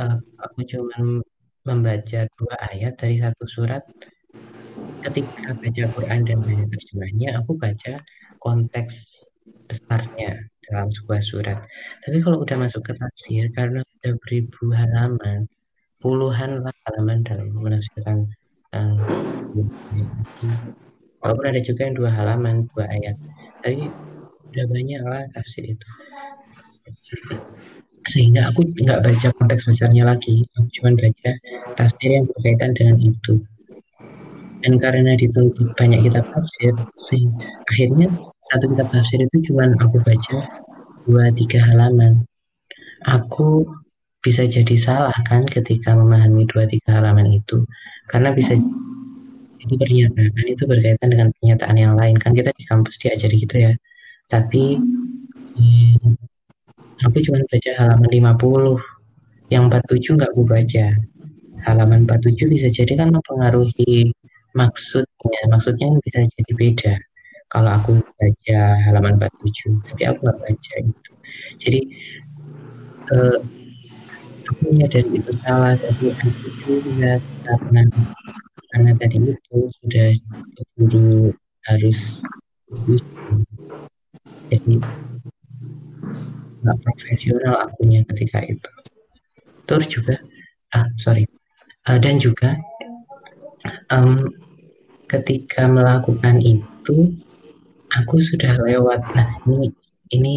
uh, 0.00 0.18
aku 0.42 0.64
cuma 0.66 1.24
membaca 1.64 2.20
dua 2.36 2.54
ayat 2.72 2.96
dari 3.00 3.16
satu 3.20 3.44
surat. 3.46 3.84
Ketika 5.00 5.56
baca 5.56 5.84
Quran 5.96 6.20
dan 6.28 6.38
baca 6.44 6.64
terjemahnya, 6.76 7.28
aku 7.40 7.56
baca 7.56 8.00
konteks 8.40 9.24
besarnya 9.68 10.44
dalam 10.68 10.88
sebuah 10.92 11.20
surat. 11.24 11.58
Tapi 12.04 12.20
kalau 12.20 12.44
udah 12.44 12.56
masuk 12.60 12.84
ke 12.84 12.92
tafsir, 12.96 13.48
karena 13.56 13.80
udah 13.80 14.12
beribu 14.22 14.70
halaman, 14.76 15.48
puluhan 16.04 16.60
lah 16.64 16.74
halaman 16.88 17.24
dalam 17.24 17.48
menafsirkan 17.56 18.28
uh, 18.76 19.00
walaupun 21.20 21.46
ada 21.48 21.60
juga 21.60 21.88
yang 21.88 21.94
dua 21.96 22.10
halaman 22.12 22.68
dua 22.72 22.84
ayat. 22.88 23.16
Tapi 23.64 23.88
udah 24.52 24.66
banyak 24.68 25.02
lah 25.04 25.22
tafsir 25.32 25.64
itu. 25.64 25.88
Sehingga 28.08 28.50
aku 28.50 28.64
nggak 28.64 29.00
baca 29.04 29.28
konteks 29.38 29.68
besarnya 29.68 30.08
lagi 30.08 30.42
aku 30.56 30.66
cuma 30.80 30.90
baca 30.96 31.30
tafsir 31.76 32.10
yang 32.16 32.24
berkaitan 32.26 32.72
dengan 32.74 32.96
itu 32.98 33.38
dan 34.60 34.76
karena 34.76 35.16
dituntut 35.16 35.72
banyak 35.76 36.04
kitab 36.04 36.28
tafsir 36.36 36.72
sehingga 36.96 37.48
akhirnya 37.72 38.08
satu 38.52 38.64
kitab 38.72 38.88
tafsir 38.92 39.18
itu 39.24 39.36
cuma 39.52 39.72
aku 39.80 40.00
baca 40.04 40.36
dua 41.08 41.32
tiga 41.32 41.60
halaman. 41.64 42.24
Aku 43.08 43.64
bisa 44.20 44.44
jadi 44.44 44.76
salah 44.76 45.16
kan 45.24 45.40
ketika 45.48 45.96
memahami 45.96 46.44
dua 46.44 46.68
tiga 46.68 47.00
halaman 47.00 47.32
itu? 47.32 47.64
Karena 48.10 48.36
bisa 48.36 48.52
itu 49.60 49.74
pernyataan 49.76 50.46
itu 50.48 50.64
berkaitan 50.68 51.08
dengan 51.12 51.28
pernyataan 51.36 51.76
yang 51.76 51.94
lain. 51.96 52.16
Kan 52.20 52.36
kita 52.36 52.52
di 52.52 52.64
kampus 52.68 53.00
diajari 53.00 53.40
gitu 53.40 53.56
ya. 53.56 53.72
Tapi 54.28 54.76
hmm, 55.56 56.16
aku 57.00 57.16
cuma 57.24 57.40
baca 57.48 57.70
halaman 57.80 58.10
50 58.12 59.50
yang 59.50 59.72
47 59.72 60.16
nggak 60.20 60.30
aku 60.36 60.44
baca. 60.44 60.86
Halaman 61.60 62.08
47 62.08 62.48
bisa 62.48 62.68
jadi 62.72 62.92
kan 62.96 63.12
mempengaruhi 63.12 64.16
maksudnya 64.56 65.40
maksudnya 65.50 65.86
bisa 66.04 66.24
jadi 66.24 66.52
beda. 66.56 66.94
Kalau 67.50 67.70
aku 67.74 67.98
baca 67.98 68.60
halaman 68.86 69.18
47 69.18 69.82
tapi 69.90 70.02
aku 70.06 70.18
nggak 70.22 70.38
baca 70.38 70.74
itu 70.86 71.12
jadi 71.58 71.80
eh, 73.10 73.38
aku 74.50 74.60
menyadari 74.70 75.10
itu 75.18 75.32
salah 75.42 75.74
tapi 75.78 76.14
aku 76.14 76.28
juga 76.86 77.18
karena 77.42 77.82
karena 78.70 78.90
tadi 79.02 79.18
itu 79.18 79.58
sudah 79.82 80.14
keburu 80.54 81.34
harus 81.66 82.22
jadi 84.50 84.74
nggak 86.60 86.78
profesional 86.84 87.54
akunya 87.66 88.06
ketika 88.14 88.46
itu. 88.46 88.70
Terus 89.66 89.86
juga 89.90 90.14
ah 90.74 90.86
sorry. 90.98 91.26
Uh, 91.88 91.96
dan 91.96 92.20
juga 92.20 92.54
um, 93.92 94.30
ketika 95.10 95.66
melakukan 95.66 96.38
itu 96.40 97.14
aku 97.96 98.22
sudah 98.22 98.54
lewat 98.62 99.02
nah 99.12 99.28
ini 99.48 99.74
ini 100.14 100.34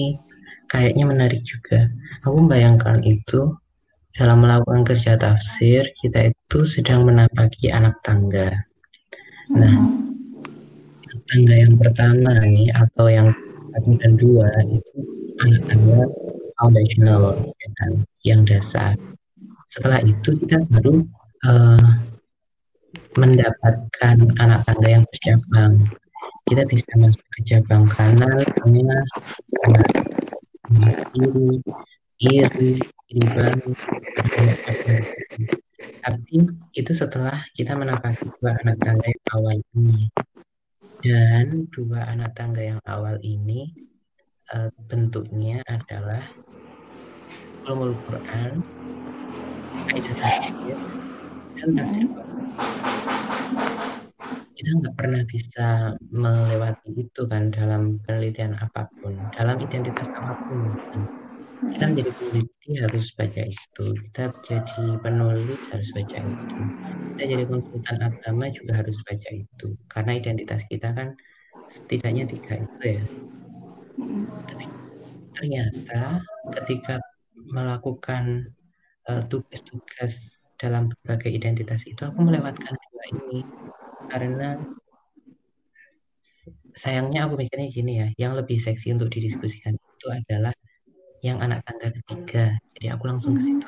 kayaknya 0.69 1.05
menarik 1.05 1.41
juga 1.45 1.87
aku 2.25 2.41
membayangkan 2.41 3.03
itu 3.05 3.53
dalam 4.13 4.45
melakukan 4.45 4.85
kerja 4.85 5.17
tafsir, 5.17 5.89
kita 5.97 6.29
itu 6.29 6.59
sedang 6.69 7.09
menapaki 7.09 7.73
anak 7.73 7.97
tangga. 8.05 8.53
Nah, 9.49 9.73
anak 11.09 11.21
tangga 11.25 11.55
yang 11.57 11.75
pertama 11.81 12.31
nih, 12.45 12.69
atau 12.77 13.09
yang 13.09 13.33
satu 13.73 13.91
dan 13.97 14.13
dua, 14.21 14.47
itu 14.69 14.97
anak 15.41 15.61
tangga 15.65 16.01
foundational, 16.61 17.41
yang 18.21 18.45
dasar. 18.45 18.93
Setelah 19.73 20.05
itu 20.05 20.37
kita 20.45 20.61
baru 20.69 21.01
uh, 21.49 21.89
mendapatkan 23.17 24.17
anak 24.41 24.59
tangga 24.65 24.89
yang 24.89 25.03
bercabang. 25.09 25.73
Kita 26.43 26.67
bisa 26.67 26.91
masuk 26.99 27.23
ke 27.33 27.39
cabang 27.47 27.87
kanan, 27.87 28.43
tengah, 28.43 29.03
kiri, 31.07 31.49
kiri, 32.19 32.71
baru 33.21 33.71
tapi 36.03 36.35
itu 36.75 36.91
setelah 36.91 37.43
kita 37.53 37.75
menapaki 37.77 38.27
dua 38.39 38.57
anak 38.63 38.77
tangga 38.81 39.07
yang 39.07 39.25
awal 39.31 39.57
ini 39.75 40.09
dan 41.03 41.45
dua 41.71 41.99
anak 42.11 42.31
tangga 42.35 42.61
yang 42.63 42.81
awal 42.87 43.15
ini 43.21 43.71
uh, 44.55 44.71
bentuknya 44.87 45.63
adalah 45.67 46.23
ulumul 47.67 47.95
Quran 48.07 48.63
kaidah 49.91 50.15
tafsir 50.19 50.77
dan 51.59 51.69
tafsir 51.75 52.07
kita 54.63 54.79
nggak 54.79 54.95
pernah 54.99 55.21
bisa 55.27 55.61
melewati 56.23 56.89
itu 57.03 57.21
kan 57.27 57.43
dalam 57.51 57.99
penelitian 58.07 58.55
apa 58.55 58.87
pun 59.03 59.13
dalam 59.35 59.59
identitas 59.59 60.07
apa 60.15 60.33
pun 60.47 60.59
kan. 60.87 61.01
Kita 61.73 61.83
menjadi 61.91 62.11
peneliti 62.17 62.69
harus 62.83 63.05
baca 63.19 63.43
itu 63.43 63.83
kita 64.07 64.21
jadi 64.47 64.83
penulis 65.03 65.59
harus 65.73 65.89
baca 65.97 66.19
itu 66.23 66.61
kita 67.11 67.23
jadi 67.33 67.43
konsultan 67.51 67.97
agama 68.07 68.45
juga 68.55 68.73
harus 68.79 68.97
baca 69.07 69.29
itu 69.35 69.65
karena 69.91 70.11
identitas 70.19 70.61
kita 70.71 70.87
kan 70.97 71.09
setidaknya 71.67 72.23
tiga 72.31 72.53
itu 72.63 72.85
ya. 72.97 73.03
Tapi 74.47 74.65
ternyata 75.35 76.01
ketika 76.55 76.95
melakukan 77.55 78.23
uh, 79.09 79.23
tugas-tugas 79.31 80.39
dalam 80.61 80.87
berbagai 80.91 81.31
identitas 81.35 81.83
itu 81.89 82.01
aku 82.07 82.19
melewatkan 82.23 82.73
dua 82.79 83.05
ini 83.11 83.43
karena 84.11 84.59
sayangnya 86.73 87.29
aku 87.29 87.37
mikirnya 87.37 87.69
gini 87.69 87.93
ya 88.01 88.07
yang 88.17 88.33
lebih 88.33 88.57
seksi 88.57 88.91
untuk 88.95 89.13
didiskusikan 89.13 89.77
itu 89.77 90.07
adalah 90.09 90.53
yang 91.23 91.39
anak 91.39 91.63
tangga 91.63 91.93
ketiga. 92.03 92.51
Jadi 92.75 92.87
aku 92.91 93.03
langsung 93.07 93.31
ke 93.37 93.41
situ 93.41 93.67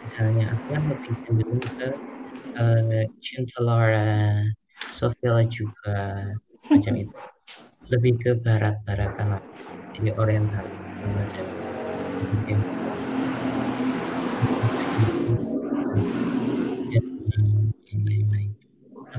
misalnya 0.00 0.56
aku 0.56 0.72
yang 0.72 0.86
lebih 0.88 1.12
cenderung 1.28 1.60
ke 1.60 1.88
uh, 2.56 3.04
Chancellor 3.20 3.92
uh, 3.92 4.42
Sofia 4.88 5.44
juga 5.52 6.32
macam 6.72 6.94
itu. 6.96 7.16
Lebih 7.90 8.12
ke 8.22 8.30
barat-baratan 8.40 9.36
lah. 9.36 9.42
Jadi 9.92 10.10
oriental 10.16 10.64
dan 12.48 12.79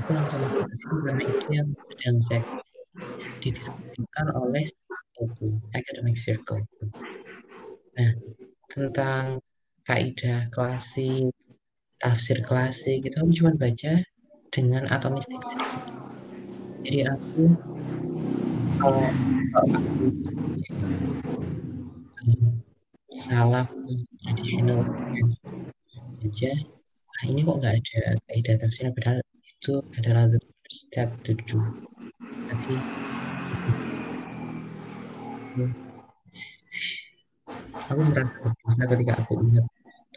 aku 0.02 0.10
langsung 0.18 0.42
karena 1.06 1.22
itu 1.22 1.48
yang 1.54 1.68
sedang 2.18 2.42
didiskusikan 3.38 4.26
oleh 4.34 4.66
aku 5.22 5.46
academic 5.78 6.18
Circle. 6.18 6.66
Nah, 7.94 8.10
tentang 8.66 9.38
kaidah 9.86 10.50
klasik, 10.50 11.30
tafsir 12.02 12.42
klasik, 12.42 13.06
itu 13.06 13.14
aku 13.14 13.30
cuma 13.30 13.54
baca 13.54 14.02
dengan 14.50 14.90
atomistik. 14.90 15.38
Jadi 16.82 17.06
aku 17.06 17.54
kalau, 18.82 19.06
aku 19.70 20.06
salah 23.14 23.70
tradisional 24.26 24.82
aja 26.26 26.52
ah 27.22 27.24
ini 27.28 27.46
kok 27.46 27.58
nggak 27.62 27.74
ada 27.78 28.18
kaidah 28.26 28.56
tafsir 28.58 28.90
padahal 28.90 29.22
itu 29.62 29.78
adalah 29.94 30.26
the 30.26 30.42
step 30.66 31.06
to 31.22 31.38
do. 31.46 31.62
Tapi 32.50 32.74
aku 37.86 38.00
merasa 38.10 38.34
berdosa 38.42 38.82
ketika 38.90 39.12
aku 39.22 39.38
ingat 39.38 39.66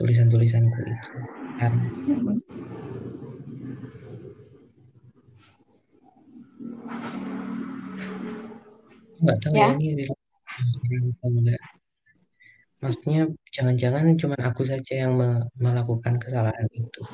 tulisan-tulisanku 0.01 0.81
itu. 0.81 1.17
Karena 1.61 1.85
nggak 9.21 9.37
tahu 9.45 9.53
ya, 9.53 9.69
ya. 9.77 9.93
ini 9.93 10.09
atau 10.09 11.29
enggak. 11.29 11.61
Maksudnya 12.81 13.29
jangan-jangan 13.53 14.17
cuma 14.17 14.37
aku 14.41 14.65
saja 14.65 15.05
yang 15.05 15.21
me 15.21 15.45
melakukan 15.61 16.17
kesalahan 16.17 16.65
itu 16.73 17.05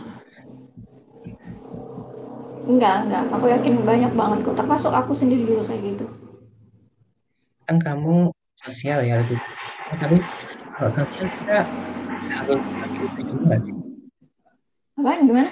enggak 2.67 2.95
enggak. 3.07 3.23
Aku 3.33 3.45
yakin 3.49 3.73
banyak 3.81 4.11
banget 4.13 4.39
kok. 4.45 4.55
Termasuk 4.57 4.91
aku 4.93 5.11
sendiri 5.17 5.45
juga 5.45 5.69
kayak 5.69 5.81
gitu. 5.95 6.05
Kan 7.65 7.77
kamu 7.79 8.33
sosial 8.61 9.01
ya 9.05 9.21
lebih 9.23 9.41
tapi 9.99 10.23
kalau 10.77 10.91
sosial 10.95 11.27
kita 11.35 11.67
harus 12.31 12.63
itu 12.95 13.19
juga 13.27 13.55
sih. 13.59 13.75
Apa 14.95 15.19
gimana? 15.19 15.51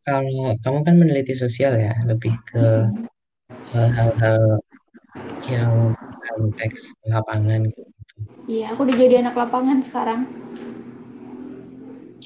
Kalau 0.00 0.56
kamu 0.64 0.78
kan 0.82 0.94
meneliti 0.96 1.36
sosial 1.36 1.76
ya 1.76 1.92
lebih 2.08 2.32
ke 2.48 2.88
hal-hal 3.70 4.58
yang 5.46 5.72
konteks 6.34 6.90
lapangan 7.06 7.68
gitu. 7.68 7.82
Iya, 8.50 8.74
aku 8.74 8.82
udah 8.88 8.96
jadi 8.98 9.14
anak 9.22 9.38
lapangan 9.38 9.78
sekarang. 9.84 10.26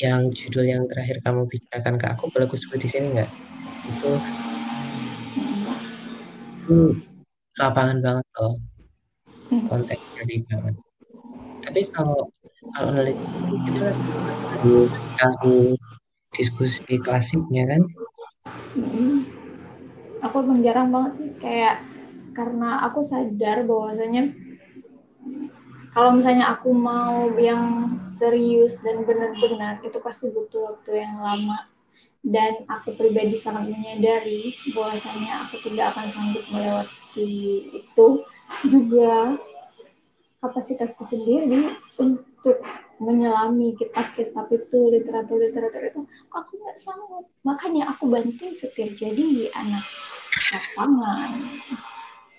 Yang 0.00 0.22
judul 0.40 0.64
yang 0.66 0.82
terakhir 0.88 1.20
kamu 1.20 1.46
bicarakan 1.46 1.94
ke 2.00 2.06
aku, 2.10 2.32
boleh 2.32 2.46
aku 2.48 2.56
sebut 2.56 2.80
di 2.80 2.88
sini 2.88 3.06
nggak? 3.14 3.30
Itu 3.84 4.10
itu 6.64 6.76
lapangan 7.60 7.98
banget 8.00 8.26
loh. 8.40 8.54
Konteksnya 9.68 10.22
di 10.26 10.36
banget. 10.48 10.74
Tapi 11.64 11.80
kalau 11.92 12.28
kalau 12.76 12.90
neliti 12.96 13.24
itu 14.64 14.76
tahu 15.20 15.76
diskusi 16.32 16.96
klasiknya 17.00 17.76
kan? 17.76 17.82
Hmm. 18.74 19.28
Aku 20.24 20.40
emang 20.40 20.64
jarang 20.64 20.88
banget 20.88 21.12
sih 21.20 21.30
kayak 21.36 21.84
karena 22.34 22.82
aku 22.88 23.04
sadar 23.04 23.62
bahwasanya 23.68 24.32
kalau 25.94 26.18
misalnya 26.18 26.50
aku 26.50 26.74
mau 26.74 27.30
yang 27.38 27.94
serius 28.18 28.80
dan 28.82 29.06
benar-benar 29.06 29.78
itu 29.86 30.00
pasti 30.02 30.32
butuh 30.34 30.74
waktu 30.74 31.06
yang 31.06 31.22
lama 31.22 31.70
dan 32.24 32.64
aku 32.72 32.96
pribadi 32.96 33.36
sangat 33.36 33.68
menyadari 33.68 34.56
bahwasanya 34.72 35.44
aku 35.44 35.60
tidak 35.68 35.92
akan 35.92 36.08
sanggup 36.08 36.44
melewati 36.48 37.32
itu. 37.84 38.08
Juga 38.64 39.36
kapasitasku 40.40 41.04
sendiri 41.04 41.76
untuk 42.00 42.60
menyelami 43.00 43.76
kitab-kitab 43.76 44.48
itu 44.52 44.78
literatur-literatur 44.92 45.82
itu 45.84 46.00
aku 46.32 46.50
nggak 46.60 46.78
sanggup. 46.80 47.28
Makanya 47.44 47.92
aku 47.92 48.08
bantu 48.08 48.56
setiap 48.56 48.96
jadi 48.96 49.52
anak 49.52 49.84
lapangan. 50.52 51.30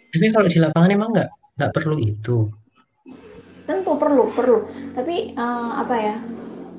Tapi 0.09 0.25
kalau 0.33 0.47
di 0.49 0.59
lapangan 0.61 0.89
emang 0.89 1.09
nggak 1.13 1.29
nggak 1.61 1.73
perlu 1.77 1.95
itu? 2.01 2.49
Tentu 3.69 3.91
perlu 3.97 4.33
perlu. 4.33 4.65
Tapi 4.97 5.37
uh, 5.37 5.71
apa 5.81 5.95
ya 5.97 6.15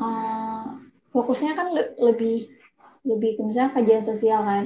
uh, 0.03 0.67
fokusnya 1.15 1.53
kan 1.55 1.71
le 1.75 1.95
lebih 2.03 2.56
lebih 3.07 3.39
ke 3.39 3.43
misalnya 3.47 3.73
kajian 3.73 4.05
sosial 4.05 4.43
kan. 4.43 4.65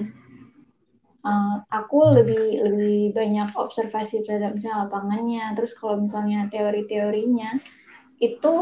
Uh, 1.20 1.60
aku 1.68 2.16
lebih 2.16 2.64
lebih 2.64 3.12
banyak 3.12 3.52
observasi 3.52 4.24
terhadap 4.24 4.56
misalnya 4.56 4.88
lapangannya. 4.88 5.44
Terus 5.52 5.76
kalau 5.76 6.00
misalnya 6.00 6.48
teori-teorinya 6.48 7.60
itu 8.20 8.52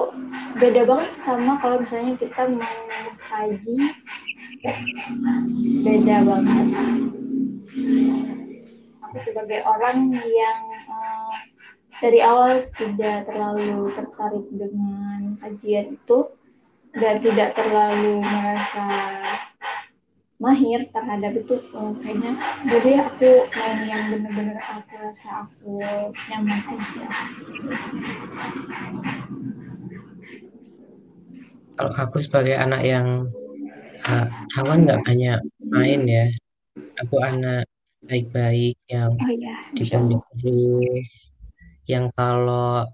beda 0.58 0.82
banget 0.86 1.10
sama 1.22 1.58
kalau 1.62 1.82
misalnya 1.82 2.18
kita 2.18 2.50
mau 2.50 2.78
kaji. 3.30 3.76
Beda 5.86 6.16
banget. 6.26 6.66
Aku 9.06 9.16
sebagai 9.22 9.62
orang 9.62 10.10
yang 10.14 10.60
uh, 10.90 11.34
dari 11.98 12.22
awal 12.22 12.66
tidak 12.78 13.26
terlalu 13.26 13.90
tertarik 13.94 14.46
dengan 14.54 15.38
kajian 15.42 15.98
itu 15.98 16.18
dan 16.94 17.18
tidak 17.22 17.54
terlalu 17.58 18.22
merasa 18.22 18.86
mahir 20.38 20.86
terhadap 20.94 21.34
itu 21.34 21.58
oh, 21.74 21.90
kayaknya 21.98 22.38
jadi 22.70 23.10
aku 23.10 23.30
main 23.50 23.78
yang 23.90 24.02
bener-bener 24.14 24.58
aku 24.62 24.94
rasa 25.02 25.28
aku 25.46 25.82
nyaman 26.30 26.60
aja. 26.62 27.06
Kalau 31.74 31.92
aku 31.94 32.16
sebagai 32.22 32.54
anak 32.54 32.82
yang 32.86 33.26
uh, 34.06 34.26
awan 34.62 34.86
nggak 34.86 35.02
banyak 35.02 35.38
main 35.66 36.00
ya. 36.06 36.26
Aku 37.02 37.18
anak 37.18 37.66
baik-baik 38.06 38.78
yang 38.86 39.18
oh, 39.18 39.30
iya, 39.30 39.54
dibimbing 39.74 40.22
terus 40.38 41.34
yang 41.90 42.14
kalau 42.14 42.86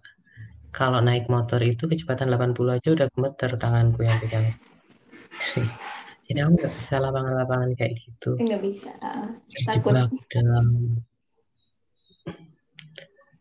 kalau 0.72 1.04
naik 1.04 1.28
motor 1.28 1.60
itu 1.60 1.84
kecepatan 1.84 2.32
80 2.32 2.56
aja 2.72 2.88
udah 2.88 3.08
gemeter 3.12 3.50
tanganku 3.60 4.00
yang 4.00 4.16
pegang 4.24 4.48
jadi 6.24 6.48
aku 6.48 6.52
nggak 6.56 6.72
bisa 6.72 6.94
lapangan-lapangan 7.04 7.70
kayak 7.76 8.00
gitu. 8.00 8.40
Nggak 8.40 8.62
bisa 8.64 8.92
terjebak 9.52 10.08
dalam 10.32 10.66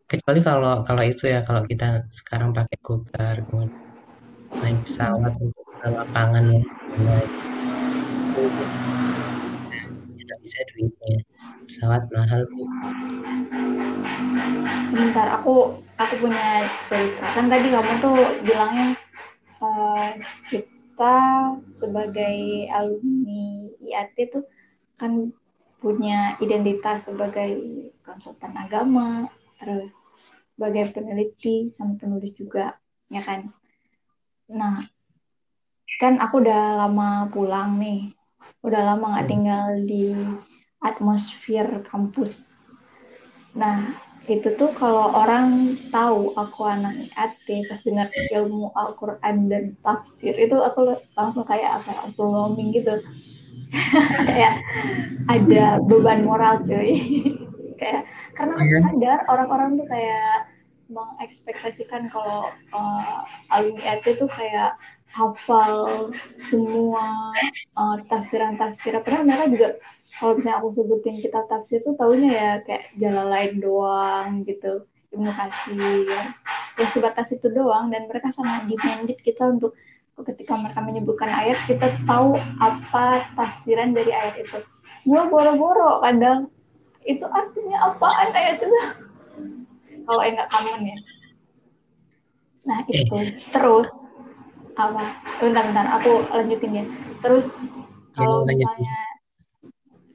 kecuali 0.03 0.39
kalau 0.45 0.85
kalau 0.85 1.03
itu 1.07 1.25
ya 1.25 1.41
kalau 1.47 1.63
kita 1.65 2.05
sekarang 2.13 2.53
pakai 2.53 2.77
gogar 2.83 3.41
naik 4.61 4.77
pesawat 4.85 5.33
untuk 5.39 5.65
ke 5.79 5.87
lapangan. 5.89 6.45
Tidak 10.19 10.37
bisa 10.43 10.59
duitnya. 10.75 11.17
Pesawat 11.65 12.03
mahal. 12.11 12.43
Sebentar 14.91 15.27
aku 15.39 15.79
aku 15.95 16.13
punya 16.19 16.67
cerita. 16.91 17.25
Kan 17.31 17.47
tadi 17.47 17.67
kamu 17.71 17.93
tuh 18.03 18.19
bilangnya 18.43 18.87
uh, 19.63 20.11
kita 20.93 21.57
sebagai 21.73 22.69
alumni 22.69 23.65
IAT 23.81 24.29
tuh 24.29 24.45
kan 24.93 25.33
punya 25.81 26.37
identitas 26.37 27.09
sebagai 27.09 27.57
konsultan 28.05 28.53
agama 28.53 29.25
terus 29.57 29.89
sebagai 30.53 30.93
peneliti 30.93 31.73
sama 31.73 31.97
penulis 31.97 32.37
juga 32.37 32.77
ya 33.09 33.25
kan? 33.25 33.49
Nah 34.53 34.85
kan 35.97 36.21
aku 36.21 36.45
udah 36.45 36.85
lama 36.85 37.25
pulang 37.33 37.81
nih. 37.81 38.13
Udah 38.61 38.93
lama 38.93 39.17
nggak 39.17 39.25
hmm. 39.25 39.33
tinggal 39.33 39.65
di 39.89 40.13
atmosfer 40.77 41.81
kampus. 41.89 42.53
Nah 43.57 43.97
itu 44.23 44.55
tuh 44.55 44.71
kalau 44.79 45.11
orang 45.11 45.75
tahu 45.91 46.31
aku 46.39 46.63
anak 46.63 47.11
IAT 47.11 47.67
pas 47.67 47.79
dengar 47.83 48.07
ilmu 48.31 48.71
Al-Quran 48.71 49.51
dan 49.51 49.63
tafsir 49.83 50.31
itu 50.39 50.55
aku 50.55 50.95
langsung 51.19 51.43
kayak 51.43 51.83
apa 51.83 52.07
overwhelming 52.07 52.71
gitu 52.71 53.03
kayak 54.31 54.63
ada 55.27 55.83
beban 55.83 56.23
moral 56.23 56.63
cuy 56.63 56.95
kayak 57.79 58.07
karena 58.39 58.55
aku 58.55 58.71
iya. 58.71 58.79
sadar 58.87 59.19
orang-orang 59.27 59.69
tuh 59.75 59.87
kayak 59.91 60.47
mengekspektasikan 60.87 62.07
kalau 62.07 62.47
uh, 62.71 63.27
alumni 63.51 63.99
IAT 63.99 64.23
tuh 64.23 64.29
kayak 64.31 64.79
hafal 65.13 66.09
semua 66.41 67.31
uh, 67.77 67.97
tafsiran-tafsiran. 68.09 69.05
Padahal 69.05 69.25
mereka 69.29 69.45
juga 69.53 69.67
kalau 70.17 70.33
misalnya 70.37 70.57
aku 70.61 70.69
sebutin 70.73 71.15
kita 71.21 71.39
tafsir 71.49 71.79
tuh 71.85 71.93
taunya 71.97 72.29
ya 72.33 72.51
kayak 72.65 72.83
jalan 72.97 73.27
lain 73.29 73.53
doang 73.61 74.29
gitu 74.45 74.85
Ibnu 75.13 75.29
Katsir 75.29 76.09
ya 76.73 76.85
sebatas 76.89 77.29
itu 77.29 77.45
doang 77.53 77.93
dan 77.93 78.09
mereka 78.09 78.33
sangat 78.33 78.65
demanded 78.65 79.21
kita 79.21 79.45
untuk 79.53 79.77
ketika 80.25 80.53
mereka 80.57 80.81
menyebutkan 80.81 81.29
ayat 81.29 81.57
kita 81.65 81.89
tahu 82.05 82.37
apa 82.61 83.25
tafsiran 83.37 83.93
dari 83.93 84.13
ayat 84.13 84.41
itu. 84.41 84.61
Gua 85.05 85.29
boro-boro 85.29 86.01
kadang 86.01 86.49
itu 87.05 87.25
artinya 87.25 87.93
apaan 87.93 88.29
ayat 88.33 88.57
itu? 88.61 88.77
Kalau 90.05 90.21
enggak 90.21 90.49
common 90.49 90.81
ya. 90.93 90.97
Nah 92.63 92.77
Eh. 92.87 93.03
itu 93.03 93.17
terus 93.51 93.89
apa? 94.75 95.21
Bentar 95.41 95.63
bentar. 95.69 95.85
Aku 96.01 96.25
lanjutin 96.33 96.83
ya. 96.83 96.85
Terus 97.21 97.47
kalau 98.13 98.45
misalnya 98.45 98.95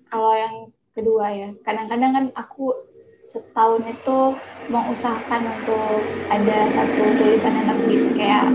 kalau 0.09 0.33
yang 0.35 0.55
kedua 0.94 1.27
ya. 1.31 1.49
Kadang-kadang 1.62 2.11
kan 2.14 2.25
aku 2.35 2.75
setahun 3.23 3.85
itu 3.87 4.18
mengusahakan 4.73 5.42
untuk 5.61 6.05
ada 6.33 6.59
satu 6.73 7.05
tulisan 7.16 7.55
yang 7.55 7.66
terbit 7.77 8.03
kayak 8.16 8.49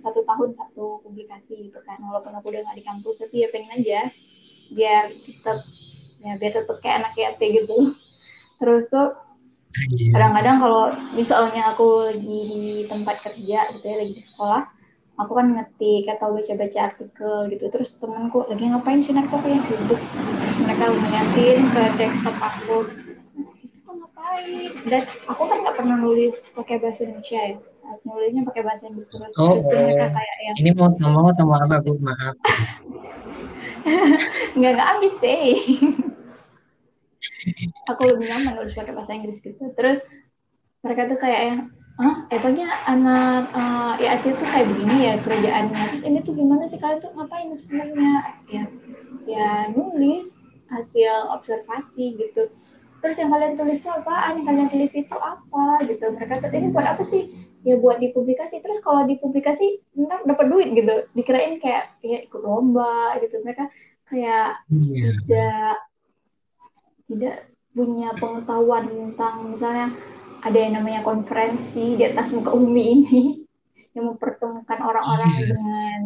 satu 0.00 0.20
tahun 0.26 0.50
satu 0.58 1.00
publikasi 1.06 1.70
gitu 1.70 1.78
kan. 1.86 1.98
Walaupun 2.02 2.36
aku 2.36 2.52
udah 2.52 2.60
nggak 2.66 2.78
di 2.78 2.84
kampus 2.84 3.24
tapi 3.24 3.46
ya 3.46 3.48
pengen 3.48 3.80
aja 3.80 4.00
biar 4.70 5.10
tetap 5.10 5.66
ya 6.20 6.32
biar 6.38 6.52
tetap 6.52 6.76
kayak 6.84 6.96
anak 7.04 7.12
yatim 7.16 7.64
gitu. 7.64 7.94
Terus 8.60 8.84
tuh 8.92 9.16
kadang-kadang 10.10 10.58
kalau 10.58 10.84
misalnya 11.14 11.70
aku 11.70 12.10
lagi 12.10 12.38
di 12.50 12.62
tempat 12.90 13.22
kerja 13.22 13.70
gitu 13.70 13.84
ya 13.86 13.96
lagi 14.02 14.14
di 14.18 14.24
sekolah 14.24 14.79
aku 15.20 15.32
kan 15.36 15.46
ngetik 15.52 16.08
atau 16.08 16.32
baca-baca 16.32 16.78
artikel 16.88 17.34
gitu. 17.52 17.64
Terus 17.68 17.90
temanku 18.00 18.48
lagi 18.48 18.64
ngapain 18.72 19.04
sih 19.04 19.12
aku 19.12 19.36
kayak 19.44 19.60
sibuk. 19.60 20.00
Mereka 20.64 20.84
ngeliatin 20.88 21.60
ke 21.68 21.82
desktop 22.00 22.36
aku. 22.40 22.76
Terus 22.88 23.48
itu 23.60 23.76
kok 23.84 23.94
ngapain? 24.00 24.70
Dan 24.88 25.02
aku 25.28 25.42
kan 25.44 25.56
nggak 25.60 25.76
pernah 25.76 25.96
nulis 26.00 26.36
pakai 26.56 26.80
bahasa 26.80 27.04
Indonesia 27.04 27.40
ya. 27.40 27.56
Nulisnya 28.06 28.46
pakai 28.46 28.62
bahasa 28.62 28.86
Inggris 28.86 29.10
terus. 29.10 29.34
Oh, 29.34 29.66
terus 29.66 29.82
mereka 29.82 30.06
oh. 30.06 30.14
kayak 30.14 30.36
yang 30.46 30.54
Ini 30.62 30.70
mau 30.78 30.88
ngomong 30.94 31.26
atau 31.34 31.44
mau 31.44 31.58
apa 31.58 31.82
Bu? 31.82 31.98
Maaf. 31.98 32.36
nggak 34.56 34.70
nggak 34.78 34.88
habis 34.96 35.14
sih. 35.20 35.50
Aku 37.90 38.06
lebih 38.06 38.30
nyaman 38.30 38.62
nulis 38.62 38.78
pakai 38.78 38.94
bahasa 38.94 39.12
Inggris 39.12 39.42
gitu. 39.42 39.58
Terus 39.74 39.98
mereka 40.80 41.10
tuh 41.10 41.18
kayak 41.18 41.40
yang 41.44 41.58
ah 42.00 42.24
emangnya 42.32 42.68
anak 42.88 43.52
uh, 43.52 44.00
IAT 44.00 44.24
tuh 44.24 44.46
kayak 44.48 44.66
begini 44.72 44.96
ya 45.04 45.14
kerjaannya. 45.20 45.82
Terus 45.92 46.04
ini 46.08 46.18
tuh 46.24 46.32
gimana 46.32 46.64
sih? 46.64 46.80
Kalian 46.80 47.04
tuh 47.04 47.12
ngapain 47.12 47.52
sebenarnya? 47.52 48.12
Ya 48.48 48.64
ya 49.28 49.48
nulis 49.76 50.40
hasil 50.72 51.28
observasi 51.36 52.16
gitu. 52.16 52.48
Terus 53.04 53.16
yang 53.20 53.28
kalian 53.32 53.60
tulis 53.60 53.84
itu 53.84 53.90
apaan? 53.92 54.40
Yang 54.40 54.46
kalian 54.48 54.68
teliti 54.72 54.98
itu 55.04 55.16
apa? 55.16 55.84
Gitu. 55.84 56.04
Mereka 56.08 56.40
tuh 56.40 56.48
ini 56.56 56.68
buat 56.72 56.86
apa 56.88 57.04
sih? 57.04 57.22
Ya 57.68 57.76
buat 57.76 58.00
dipublikasi. 58.00 58.64
Terus 58.64 58.80
kalau 58.80 59.04
dipublikasi 59.04 59.84
ntar 60.00 60.24
dapat 60.24 60.46
duit 60.48 60.72
gitu. 60.72 61.04
Dikirain 61.12 61.60
kayak 61.60 62.00
ya 62.00 62.24
ikut 62.24 62.40
lomba 62.40 63.20
gitu. 63.20 63.44
Mereka 63.44 63.68
kayak 64.08 64.64
Iya. 64.72 65.08
tidak 65.28 65.74
tidak 67.10 67.36
punya 67.76 68.10
pengetahuan 68.18 68.84
tentang 68.88 69.54
misalnya 69.54 69.86
ada 70.40 70.58
yang 70.58 70.72
namanya 70.80 71.00
konferensi 71.04 71.96
di 71.96 72.04
atas 72.04 72.32
muka 72.32 72.52
bumi 72.52 72.84
ini 73.04 73.22
yang 73.94 74.14
mempertemukan 74.14 74.78
orang-orang 74.80 75.30
Iya. 75.34 75.46
dengan 75.52 76.00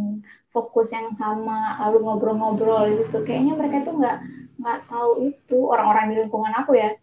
fokus 0.54 0.94
yang 0.94 1.10
sama 1.18 1.76
lalu 1.82 2.06
ngobrol-ngobrol 2.06 2.86
gitu 3.02 3.26
kayaknya 3.26 3.58
mereka 3.58 3.82
tuh 3.82 3.98
nggak 3.98 4.18
nggak 4.62 4.80
tahu 4.86 5.10
itu 5.34 5.58
orang-orang 5.66 6.14
di 6.14 6.14
lingkungan 6.22 6.54
aku 6.54 6.78
ya 6.78 6.94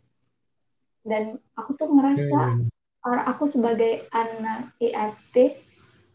dan 1.04 1.36
aku 1.58 1.76
tuh 1.76 1.92
ngerasa 1.92 2.40
Hmm. 2.56 2.70
orang 3.04 3.26
aku 3.28 3.44
sebagai 3.50 4.08
anak 4.14 4.72
IAT 4.80 5.36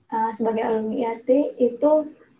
uh, 0.08 0.30
sebagai 0.32 0.62
alumni 0.64 1.12
IAT 1.12 1.28
itu 1.60 1.92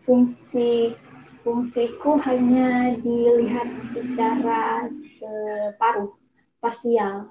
fungsi 0.07 0.97
fungsiku 1.43 2.17
hanya 2.23 2.97
dilihat 2.97 3.69
secara 3.93 4.89
separuh 5.19 6.15
parsial 6.59 7.31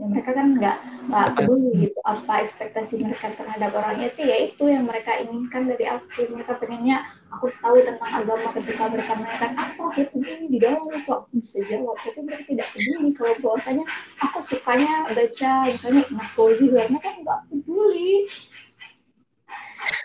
ya, 0.00 0.06
mereka 0.08 0.30
kan 0.32 0.46
nggak 0.56 0.76
nggak 1.12 1.26
peduli 1.36 1.70
gitu 1.84 1.98
apa 2.08 2.32
ekspektasi 2.48 2.94
mereka 3.04 3.36
terhadap 3.36 3.70
orang 3.76 4.00
IAT 4.00 4.18
ya 4.18 4.36
itu 4.48 4.64
yang 4.64 4.88
mereka 4.88 5.12
inginkan 5.20 5.68
dari 5.68 5.84
aku. 5.84 6.24
Mereka 6.32 6.56
pengennya 6.56 7.04
aku 7.28 7.52
tahu 7.60 7.76
tentang 7.84 8.10
agama 8.24 8.48
ketika 8.56 8.88
mereka 8.88 9.12
menanyakan 9.20 9.52
apa 9.60 9.84
itu 10.00 10.16
ini 10.24 10.46
di 10.48 10.58
dalam 10.58 10.88
aku 10.88 11.28
bisa 11.36 11.60
jawab? 11.68 12.00
Tapi 12.00 12.18
mereka 12.24 12.42
tidak 12.48 12.68
peduli. 12.72 13.08
Kalau 13.12 13.34
bahwasanya 13.44 13.84
aku 14.24 14.38
sukanya 14.40 14.94
baca 15.12 15.52
misalnya 15.68 16.02
Mas 16.08 16.30
Fauzi 16.32 16.66
mereka 16.72 16.98
kan 17.04 17.14
nggak 17.20 17.40
peduli 17.52 18.24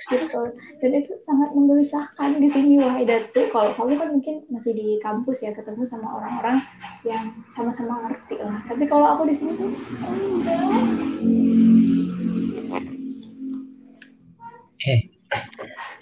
gitu 0.06 0.54
dan 0.82 0.92
itu 0.94 1.18
sangat 1.26 1.50
menggelisahkan 1.58 2.38
di 2.38 2.50
sini 2.54 2.78
wahai 2.78 3.10
datu. 3.10 3.50
Kalau 3.50 3.74
kamu 3.74 3.94
kan 3.98 4.10
mungkin 4.14 4.36
masih 4.54 4.74
di 4.78 5.02
kampus 5.02 5.42
ya 5.42 5.52
ketemu 5.52 5.82
sama 5.90 6.22
orang-orang 6.22 6.62
yang 7.02 7.34
sama-sama 7.58 8.06
ngerti 8.06 8.38
lah. 8.38 8.62
Tapi 8.70 8.86
kalau 8.86 9.18
aku 9.18 9.26
di 9.30 9.36
sini 9.38 9.52
tuh 9.58 9.70
enggak 9.74 10.60
Eh, 14.86 15.02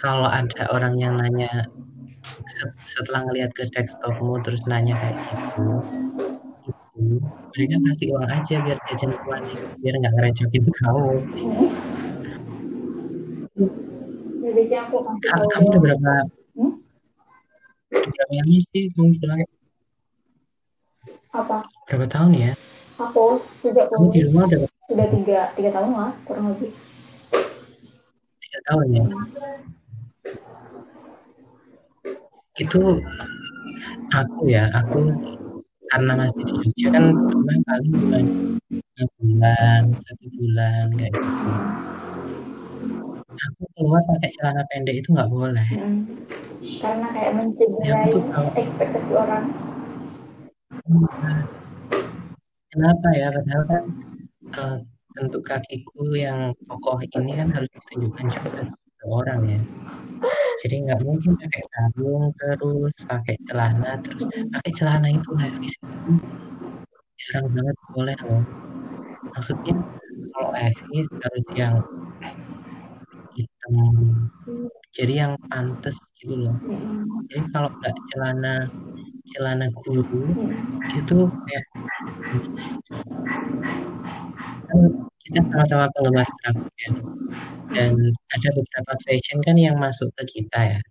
kalau 0.04 0.28
ada 0.28 0.68
orang 0.76 1.00
yang 1.00 1.16
nanya 1.16 1.48
se- 2.44 2.76
setelah 2.84 3.24
ngelihat 3.24 3.56
ke 3.56 3.72
desktopmu 3.72 4.44
terus 4.44 4.60
nanya 4.68 5.00
kayak 5.00 5.16
gitu, 5.32 5.64
itu 6.68 7.24
mereka 7.56 7.76
kasih 7.88 8.08
uang 8.12 8.28
aja 8.28 8.56
biar 8.60 8.78
jajan 8.92 9.12
keluar 9.16 9.40
biar 9.80 9.96
nggak 10.04 10.14
ngerecokin 10.20 10.64
kamu. 10.68 11.08
Aku 14.54 14.98
kasih 15.02 15.22
Ka- 15.26 15.34
tahu 15.34 15.48
kamu 15.50 15.66
udah 15.68 15.82
berapa 15.82 16.13
Hmm? 16.54 16.74
udah 17.94 18.12
berapa 18.13 18.34
lama 18.38 18.58
sih 18.70 18.84
kamu 18.94 19.10
pulang? 19.18 19.39
apa 21.34 21.58
Berapa 21.89 22.06
tahun 22.06 22.32
ya? 22.38 22.52
aku 23.02 23.24
sejak 23.66 23.89
Kamu 23.89 24.06
di 24.13 24.22
rumah 24.30 24.44
udah 24.46 24.60
berapa 24.62 24.78
sudah 24.86 25.08
tiga 25.10 25.39
tiga 25.58 25.70
tahun 25.74 25.92
lah 25.98 26.12
kurang 26.30 26.46
lebih 26.54 26.70
tiga 28.38 28.60
tahun 28.70 28.86
ya? 28.94 29.04
Itu 32.54 32.82
aku 34.13 34.42
ya, 34.46 34.70
aku 34.70 35.10
karena 35.89 36.12
masih 36.13 36.38
di 36.38 36.54
Jogja 36.54 36.88
kan 36.94 37.06
paling 37.66 37.94
cuma 37.98 38.20
tiga 38.70 39.04
bulan, 39.18 39.82
satu 40.06 40.26
bulan 40.38 40.86
kayak 40.94 41.13
gitu. 41.18 41.50
Keluar 43.74 44.02
pakai 44.06 44.30
celana 44.38 44.62
pendek 44.70 45.02
itu 45.02 45.10
nggak 45.14 45.32
boleh. 45.34 45.66
Mm. 45.74 45.98
karena 46.84 47.08
kayak 47.16 47.32
Ya, 47.32 47.38
mencederai 47.40 48.12
kalau- 48.32 48.54
ekspektasi 48.60 49.12
orang 49.16 49.46
Kenapa 52.72 53.08
ya? 53.16 53.28
Padahal 53.32 53.64
kan 53.72 53.84
eh, 54.60 54.78
bentuk 55.16 55.42
kakiku 55.48 56.12
yang 56.18 56.52
kokoh 56.68 57.00
ini 57.02 57.32
kan 57.40 57.48
harus 57.56 57.70
ditunjukkan 57.72 58.26
juga 58.30 58.62
ke 59.00 59.06
orang 59.08 59.40
ya. 59.48 59.62
Jadi 60.62 60.76
nggak 60.86 61.00
mungkin 61.08 61.34
pakai 61.40 61.64
sarung 61.72 62.26
terus 62.38 62.94
pakai 63.10 63.36
celana 63.48 63.92
terus 64.04 64.24
pakai 64.54 64.72
celana 64.76 65.08
itu 65.10 65.30
nggak 65.34 65.54
bisa. 65.64 65.82
Jarang 67.24 67.48
banget 67.56 67.76
boleh 67.96 68.18
loh. 68.28 68.44
Maksudnya 69.34 69.74
kalau 70.34 70.50
levis 70.54 71.08
harus 71.24 71.48
yang 71.56 71.76
hitam. 73.36 73.74
Jadi 74.93 75.13
yang 75.17 75.34
pantas 75.50 75.98
gitu 76.22 76.38
loh. 76.38 76.56
Jadi 77.30 77.43
kalau 77.50 77.69
nggak 77.74 77.96
celana 78.13 78.56
celana 79.34 79.65
guru 79.74 80.04
itu 80.93 81.17
kayak 81.48 81.65
kan 84.67 84.80
kita 85.24 85.39
sama-sama 85.50 85.86
penggemar 85.96 86.28
grafik 86.43 86.76
ya. 86.84 86.91
Dan 87.74 87.91
ada 88.38 88.48
beberapa 88.54 88.93
fashion 89.08 89.39
kan 89.41 89.58
yang 89.58 89.82
masuk 89.82 90.13
ke 90.22 90.24
kita 90.30 90.78
ya. 90.78 90.82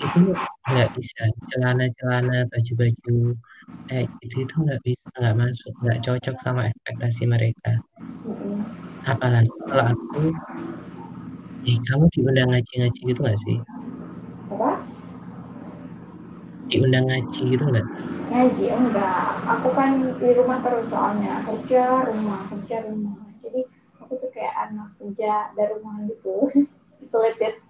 Itu 0.00 0.18
nggak 0.72 0.88
bisa. 0.96 1.22
Celana-celana 1.52 2.48
baju-baju 2.48 3.36
kayak 3.90 4.08
gitu 4.22 4.36
itu 4.46 4.54
nggak 4.64 4.80
bisa 4.82 5.06
nggak 5.20 5.36
masuk 5.36 5.72
nggak 5.84 6.00
cocok 6.00 6.36
sama 6.40 6.70
ekspektasi 6.70 7.22
mereka. 7.28 7.72
Apalagi 9.06 9.52
kalau 9.68 9.84
aku 9.92 10.22
eh 11.66 11.78
kamu 11.90 12.04
diundang 12.14 12.48
ngaji-ngaji 12.54 13.00
gitu 13.10 13.20
nggak 13.20 13.40
sih? 13.42 13.56
Apa? 14.54 14.70
Diundang 16.70 17.04
ngaji 17.10 17.40
gitu 17.52 17.64
nggak? 17.66 17.86
Ngaji 18.30 18.64
enggak. 18.70 19.30
Aku 19.58 19.68
kan 19.74 19.90
di 20.18 20.30
rumah 20.34 20.58
terus 20.62 20.86
soalnya. 20.86 21.42
Kerja 21.42 22.06
rumah 22.06 22.40
kerja 22.50 22.76
rumah. 22.86 23.18
Jadi 23.42 23.66
aku 23.98 24.12
tuh 24.18 24.30
kayak 24.30 24.54
anak 24.70 24.94
kerja 24.98 25.50
dari 25.58 25.70
rumah 25.74 25.94
gitu. 26.06 26.34
Isolated 27.04 27.66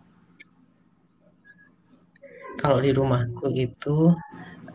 kalau 2.56 2.80
di 2.80 2.90
rumahku 2.90 3.52
itu 3.52 3.96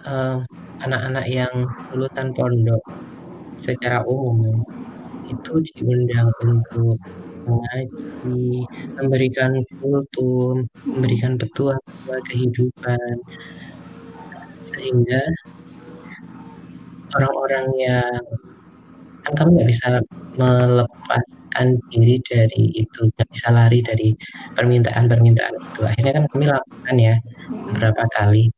eh, 0.06 0.38
anak-anak 0.86 1.26
yang 1.28 1.66
lulusan 1.94 2.30
pondok 2.34 2.82
secara 3.58 4.02
umum 4.06 4.38
ya, 4.46 4.58
itu 5.34 5.54
diundang 5.76 6.30
untuk 6.46 6.98
mengaji, 7.46 8.66
memberikan 9.00 9.52
kultum, 9.80 10.68
memberikan 10.86 11.38
petuah 11.40 11.80
kehidupan, 12.30 13.16
sehingga 14.68 15.22
orang-orang 17.18 17.68
yang 17.80 18.22
kan 19.22 19.34
kami 19.38 19.50
nggak 19.62 19.70
bisa 19.70 19.90
melepaskan 20.40 21.78
diri 21.94 22.18
dari 22.26 22.74
itu 22.74 23.12
nggak 23.14 23.30
bisa 23.30 23.48
lari 23.54 23.80
dari 23.86 24.18
permintaan-permintaan 24.58 25.56
itu. 25.62 25.82
Akhirnya 25.86 26.14
kan 26.18 26.26
kami 26.32 26.46
lakukan 26.50 26.96
ya 26.98 27.16
beberapa 27.70 28.04
kali. 28.18 28.50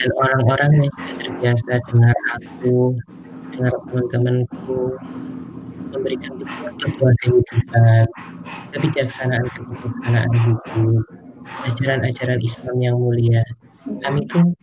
Dan 0.00 0.10
orang-orang 0.16 0.88
yang 0.88 0.94
terbiasa 1.20 1.72
dengar 1.92 2.16
aku 2.32 2.96
dengar 3.52 3.74
teman-temanku 3.84 4.96
memberikan 5.90 6.38
petua 6.78 7.10
kehidupan 7.22 8.06
kebijaksanaan 8.74 9.46
kebijaksanaan 9.52 10.30
hidup 10.34 10.60
ajaran-ajaran 11.66 12.40
Islam 12.40 12.76
yang 12.78 12.96
mulia. 12.98 13.42
Kami 14.06 14.24
tuh 14.30 14.54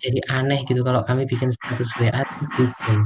jadi 0.00 0.20
aneh 0.32 0.64
gitu 0.64 0.80
kalau 0.80 1.04
kami 1.04 1.28
bikin 1.28 1.52
status 1.52 1.92
WA 2.00 2.22
bikin. 2.56 2.98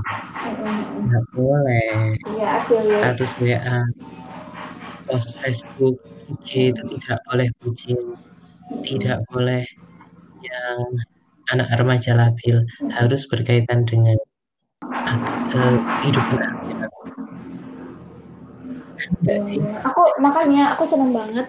Nggak 1.11 1.25
boleh. 1.35 2.17
Iya, 2.33 2.53
status 3.03 3.33
WA 3.43 3.79
post 5.05 5.37
Facebook 5.43 6.01
IG 6.33 6.73
itu 6.73 6.83
tidak 6.97 7.21
boleh 7.29 7.49
bucin 7.61 8.17
tidak 8.85 9.21
boleh 9.29 9.65
yang 10.45 10.81
anak 11.53 11.69
remaja 11.77 12.17
labil 12.17 12.65
harus 12.93 13.29
berkaitan 13.29 13.85
dengan 13.85 14.17
uh, 14.81 15.79
kehidupan 16.01 16.54
sih 19.23 19.61
Aku 19.85 20.03
makanya 20.21 20.73
aku 20.77 20.85
seneng 20.89 21.13
banget. 21.13 21.47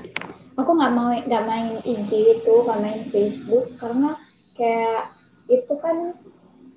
Aku 0.56 0.72
nggak 0.72 0.94
mau 0.96 1.12
nggak 1.12 1.46
main 1.48 1.76
IG 1.84 2.40
itu, 2.40 2.54
nggak 2.64 2.80
main 2.80 3.02
Facebook 3.12 3.76
karena 3.76 4.16
kayak 4.56 5.12
itu 5.52 5.74
kan 5.84 6.16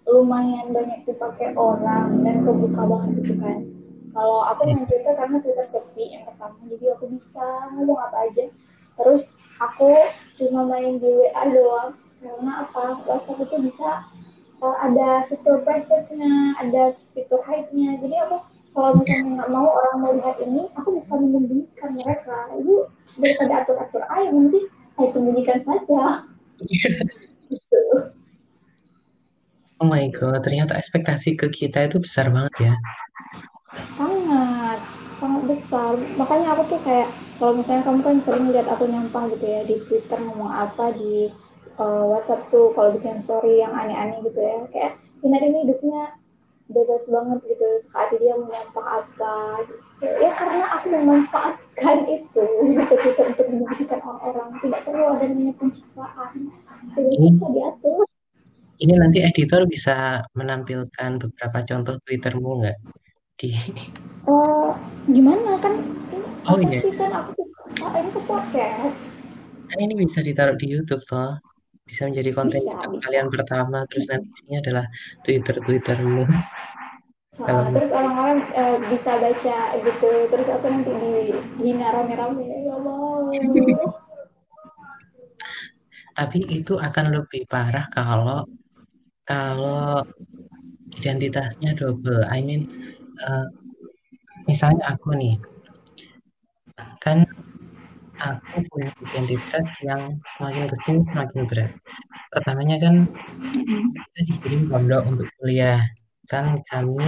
lumayan 0.08 0.72
banyak 0.72 1.04
dipakai 1.04 1.54
orang 1.54 2.24
dan 2.26 2.42
kebuka 2.42 2.82
banget 2.82 3.10
gitu 3.22 3.34
kan. 3.38 3.58
Kalau 4.16 4.42
aku 4.50 4.66
main 4.66 4.82
Twitter 4.88 5.14
karena 5.14 5.38
Twitter 5.38 5.66
sepi 5.68 6.16
yang 6.16 6.26
pertama, 6.26 6.58
jadi 6.66 6.96
aku 6.98 7.06
bisa 7.12 7.46
ngomong 7.76 8.00
apa 8.02 8.16
aja. 8.26 8.44
Terus 8.98 9.30
aku 9.62 9.94
cuma 10.42 10.66
main 10.66 10.98
di 10.98 11.06
WA 11.06 11.42
doang 11.54 11.94
karena 12.18 12.66
apa 12.66 12.98
WhatsApp 13.06 13.46
itu 13.46 13.56
bisa 13.70 14.02
uh, 14.58 14.76
ada 14.82 15.28
fitur 15.30 15.62
private-nya, 15.62 16.58
ada 16.58 16.98
fitur 17.14 17.38
hide-nya. 17.46 17.94
Jadi 18.02 18.16
aku 18.26 18.36
kalau 18.78 18.94
misalnya 18.94 19.42
nggak 19.42 19.50
mau 19.50 19.66
orang 19.74 19.96
melihat 20.06 20.36
ini, 20.46 20.70
aku 20.78 20.88
bisa 20.94 21.18
menyembunyikan 21.18 21.98
mereka. 21.98 22.38
Itu 22.54 22.86
daripada 23.18 23.66
atur-atur 23.66 24.02
aja, 24.06 24.30
nanti 24.30 24.60
saya 24.94 25.08
sembunyikan 25.10 25.58
saja. 25.66 26.02
gitu. 27.48 27.82
oh 29.78 29.86
my 29.86 30.10
god 30.10 30.42
ternyata 30.42 30.74
ekspektasi 30.74 31.38
ke 31.38 31.46
kita 31.50 31.86
itu 31.86 32.02
besar 32.02 32.34
banget 32.34 32.54
ya 32.58 32.74
Sangat, 33.94 34.80
sangat 35.22 35.42
besar. 35.44 35.92
Makanya 36.16 36.56
aku 36.56 36.62
tuh 36.72 36.80
kayak, 36.82 37.12
kalau 37.36 37.52
misalnya 37.54 37.84
kamu 37.86 38.00
kan 38.00 38.16
sering 38.24 38.48
lihat 38.50 38.66
aku 38.66 38.88
nyampah 38.88 39.28
gitu 39.36 39.44
ya 39.44 39.60
di 39.62 39.76
Twitter 39.86 40.18
ngomong 40.18 40.50
apa 40.50 40.90
di 40.96 41.28
uh, 41.78 42.04
WhatsApp 42.10 42.48
tuh 42.48 42.72
kalau 42.74 42.96
bikin 42.96 43.20
story 43.22 43.60
yang 43.60 43.70
aneh-aneh 43.76 44.24
gitu 44.24 44.40
ya. 44.40 44.66
Kayak 44.72 44.92
Ina 45.20 45.38
ini 45.44 45.68
hidupnya 45.68 46.17
bebas 46.68 47.04
banget 47.08 47.38
gitu. 47.48 47.66
Saat 47.88 48.12
dia 48.16 48.36
gitu. 48.36 48.80
ya 50.04 50.30
karena 50.36 50.66
aku 50.78 50.86
memanfaatkan 50.92 51.98
itu. 52.06 52.44
Gitu, 52.76 52.94
gitu 53.02 53.20
untuk 53.24 53.46
menyakitkan 53.48 54.00
orang-orang 54.04 54.48
tidak 54.62 54.80
perlu 54.84 55.04
ada 55.10 55.24
namanya 55.26 55.54
pencitraan 55.56 56.32
tidak 56.94 57.12
bisa 57.18 57.46
diatur. 57.52 58.04
Ini 58.78 58.94
nanti 58.94 59.18
editor 59.26 59.66
bisa 59.66 60.22
menampilkan 60.38 61.10
beberapa 61.18 61.58
contoh 61.66 61.98
twittermu 62.06 62.62
nggak? 62.62 62.78
Di 63.38 63.50
uh, 64.30 64.70
gimana? 65.10 65.58
Kan 65.58 65.82
oh 66.46 66.58
iya. 66.62 66.78
sih? 66.86 66.94
Kan 66.94 67.10
aku 67.10 67.42
oh, 67.82 67.90
ini 67.98 68.10
ke 68.14 68.20
podcast. 68.22 68.98
Kan 69.68 69.78
ini 69.82 69.94
bisa 69.98 70.22
ditaruh 70.22 70.54
di 70.54 70.70
YouTube 70.70 71.02
toh 71.10 71.34
bisa 71.88 72.04
menjadi 72.04 72.30
konten 72.36 72.60
Bisa, 72.60 72.70
YouTube 72.76 72.94
bisa. 73.00 73.04
kalian 73.08 73.28
pertama 73.32 73.78
terus 73.88 74.04
nanti 74.12 74.28
isinya 74.36 74.58
adalah 74.60 74.84
Twitter 75.24 75.56
Twittermu 75.64 76.24
Nah, 77.38 77.70
terus 77.70 77.94
orang-orang 77.94 78.50
eh, 78.50 78.76
bisa 78.90 79.14
baca 79.14 79.58
gitu 79.78 80.10
terus 80.26 80.48
aku 80.50 80.66
nanti 80.74 80.90
dihina 80.90 81.94
rame-rame? 81.94 82.42
Ya 82.42 82.74
Allah. 82.74 83.30
Tapi 86.18 86.38
itu 86.50 86.74
akan 86.74 87.14
lebih 87.14 87.46
parah 87.46 87.86
kalau 87.94 88.42
kalau 89.22 90.02
identitasnya 90.98 91.78
double. 91.78 92.26
I 92.26 92.42
mean 92.42 92.66
uh, 93.22 93.46
misalnya 94.50 94.82
aku 94.90 95.14
nih 95.14 95.38
kan 96.98 97.22
aku 98.18 98.62
punya 98.70 98.90
identitas 99.02 99.66
yang 99.82 100.18
semakin 100.36 100.64
ke 100.66 100.76
sini 100.84 101.00
semakin 101.10 101.40
berat. 101.46 101.72
Pertamanya 102.34 102.76
kan 102.82 102.94
kita 103.94 104.20
dikirim 104.26 104.62
pondok 104.70 105.02
untuk 105.06 105.26
kuliah. 105.38 105.80
Kan 106.28 106.60
kami 106.68 107.00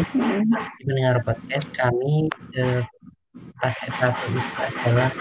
mendengar 0.87 1.21
podcast 1.21 1.69
kami 1.77 2.31
eh, 2.57 2.81
pas 3.61 3.75
S1 3.85 4.17
itu 4.33 4.41
adalah 4.65 5.13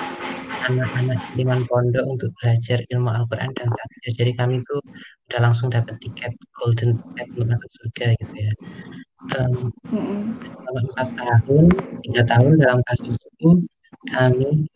anak-anak 0.69 1.17
kiriman 1.31 1.61
pondok 1.67 2.05
untuk 2.05 2.29
belajar 2.39 2.79
ilmu 2.93 3.09
Al-Quran 3.09 3.51
dan 3.57 3.69
tafsir 3.73 4.11
jadi 4.15 4.31
kami 4.37 4.61
tuh 4.69 4.81
udah 5.31 5.39
langsung 5.41 5.67
dapat 5.73 5.97
tiket 6.03 6.35
golden 6.53 6.99
ticket 7.15 7.27
untuk 7.35 7.47
masuk 7.49 7.69
surga 7.79 8.05
gitu 8.21 8.35
ya. 8.37 8.53
Um, 9.35 9.53
selama 10.47 10.79
empat 10.95 11.09
tahun 11.19 11.65
tiga 12.07 12.21
tahun 12.23 12.51
dalam 12.55 12.79
kasus 12.87 13.19
itu 13.19 13.49
kami 14.07 14.69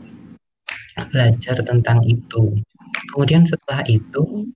belajar 1.09 1.61
tentang 1.65 1.99
itu. 2.05 2.57
Kemudian 3.13 3.45
setelah 3.49 3.81
itu 3.89 4.47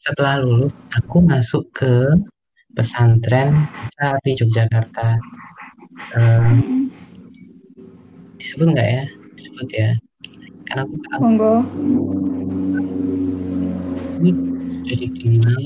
setelah 0.00 0.40
lulus 0.40 0.72
aku 0.96 1.20
masuk 1.20 1.68
ke 1.76 2.14
pesantren 2.72 3.52
di 4.24 4.32
Yogyakarta. 4.38 5.18
Um, 6.16 6.88
disebut 8.40 8.72
nggak 8.72 8.88
ya? 8.88 9.04
Disebut 9.36 9.68
ya. 9.74 9.90
Karena 10.70 10.86
aku 10.86 10.96
tahu. 11.10 11.22
Ini 14.20 14.30
sudah 14.86 14.96
dikenal 14.96 15.62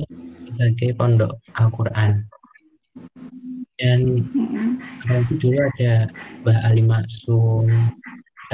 sebagai 0.48 0.90
pondok 0.96 1.32
Al-Quran. 1.58 2.26
Dan 3.74 4.22
waktu 5.10 5.34
dulu 5.42 5.58
ada 5.58 6.06
Mbah 6.42 6.58
Ali 6.62 6.82
Maksum 6.86 7.66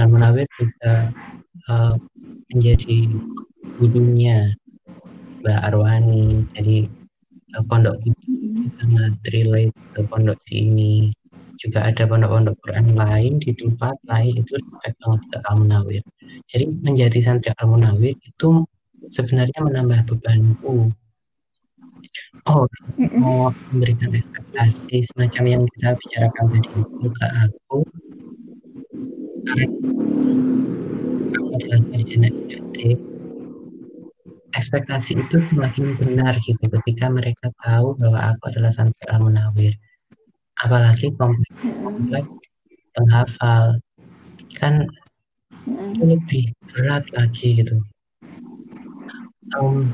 dan 0.01 0.09
Munawir 0.09 0.49
juga 0.57 1.13
uh, 1.69 1.95
menjadi 2.57 3.13
gurunya 3.77 4.57
Mbak 5.45 5.61
Arwani. 5.69 6.49
Jadi 6.57 6.89
uh, 7.61 7.65
pondok 7.69 8.01
itu 8.01 8.33
sangat 8.81 9.13
relate 9.37 9.77
ke 9.93 10.01
pondok 10.09 10.41
ini. 10.49 11.13
Juga 11.61 11.85
ada 11.85 12.09
pondok-pondok 12.09 12.57
Quran 12.65 12.97
lain 12.97 13.37
di 13.37 13.53
tempat 13.53 13.93
lain 14.09 14.41
itu 14.41 14.57
respect 14.57 14.97
banget 15.05 15.23
ke 15.29 15.37
Al 15.45 15.55
Munawir 15.61 16.01
jadi 16.51 16.65
menjadi 16.83 17.19
santri 17.23 17.51
Al 17.59 17.71
Munawir 17.71 18.15
itu 18.19 18.67
sebenarnya 19.11 19.59
menambah 19.63 20.03
bebanku. 20.11 20.91
Oh 22.49 22.65
mau 23.21 23.53
memberikan 23.71 24.11
ekspektasi 24.17 25.05
semacam 25.13 25.45
yang 25.47 25.63
kita 25.77 25.95
bicarakan 26.01 26.45
tadi 26.49 26.71
itu 26.81 27.07
ke 27.13 27.27
aku 27.45 27.79
sarjana 31.91 32.29
ekspektasi 34.57 35.19
itu 35.19 35.37
semakin 35.51 35.95
benar 35.97 36.35
gitu 36.43 36.67
ketika 36.81 37.07
mereka 37.07 37.55
tahu 37.63 37.95
bahwa 37.99 38.35
aku 38.35 38.51
adalah 38.51 38.75
santri 38.75 39.07
Al 39.09 39.23
Munawir. 39.23 39.75
Apalagi 40.61 41.15
kompleks, 41.17 41.57
kompleks 41.81 42.31
penghafal. 42.93 43.79
Kan 44.59 44.91
lebih 46.03 46.51
berat 46.75 47.07
lagi 47.15 47.63
gitu. 47.63 47.79
Um, 49.57 49.91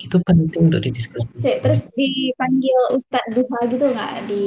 itu 0.00 0.16
penting 0.22 0.70
untuk 0.70 0.82
didiskusikan. 0.86 1.60
Terus 1.62 1.90
dipanggil 1.94 2.80
Ustadz 2.94 3.32
Duha 3.34 3.60
gitu 3.68 3.86
nggak? 3.90 4.12
Di 4.30 4.42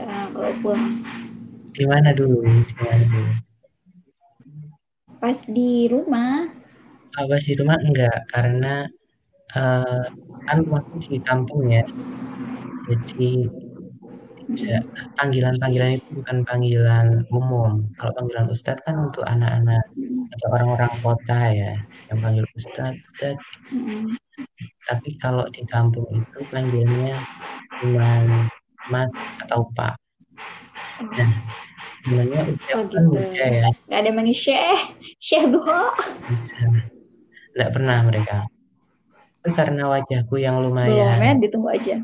uh, 0.00 0.26
kalau 0.32 0.52
pulang 0.60 1.03
di 1.74 1.84
mana 1.90 2.14
dulu? 2.14 2.46
Pas 5.18 5.38
di 5.50 5.90
rumah. 5.90 6.46
Oh, 7.18 7.26
pas 7.26 7.42
di 7.42 7.54
rumah 7.58 7.78
enggak 7.82 8.26
karena 8.30 8.86
uh, 9.58 10.06
kan 10.46 10.58
waktu 10.70 10.96
di 11.02 11.18
kampung 11.22 11.70
ya. 11.70 11.82
Jadi 12.86 13.48
panggilan-panggilan 15.18 15.98
itu 15.98 16.08
bukan 16.22 16.46
panggilan 16.46 17.26
umum. 17.34 17.88
Kalau 17.98 18.12
panggilan 18.14 18.46
ustadz 18.52 18.84
kan 18.86 19.10
untuk 19.10 19.24
anak-anak 19.26 19.82
atau 20.38 20.46
orang-orang 20.54 20.92
kota 21.02 21.40
ya. 21.50 21.72
Yang 22.12 22.18
panggil 22.22 22.44
ustadz, 22.54 23.02
ustadz. 23.14 23.46
Tapi 24.86 25.10
kalau 25.18 25.48
di 25.50 25.64
kampung 25.66 26.06
itu 26.12 26.38
panggilannya 26.52 27.16
cuma 27.80 28.10
mas 28.92 29.08
atau 29.48 29.64
pak 29.72 29.96
nah 31.02 31.30
sebenarnya 32.04 32.40
usia 32.46 32.72
Oh 32.76 32.84
kan 32.86 33.04
gitu. 33.08 33.18
ya 33.34 33.68
Gak 33.88 33.98
ada 34.04 34.10
manggil 34.12 34.36
Syekh, 34.36 34.82
Syekh 35.18 35.44
Duho. 35.50 35.82
bisa 36.28 36.54
nggak 37.54 37.70
pernah 37.70 37.98
mereka 38.02 38.36
tapi 39.40 39.52
karena 39.54 39.82
wajahku 39.92 40.40
yang 40.40 40.56
Belum 40.58 40.72
lumayan 40.72 41.20
ya, 41.20 41.32
ditunggu 41.36 41.68
aja. 41.68 41.96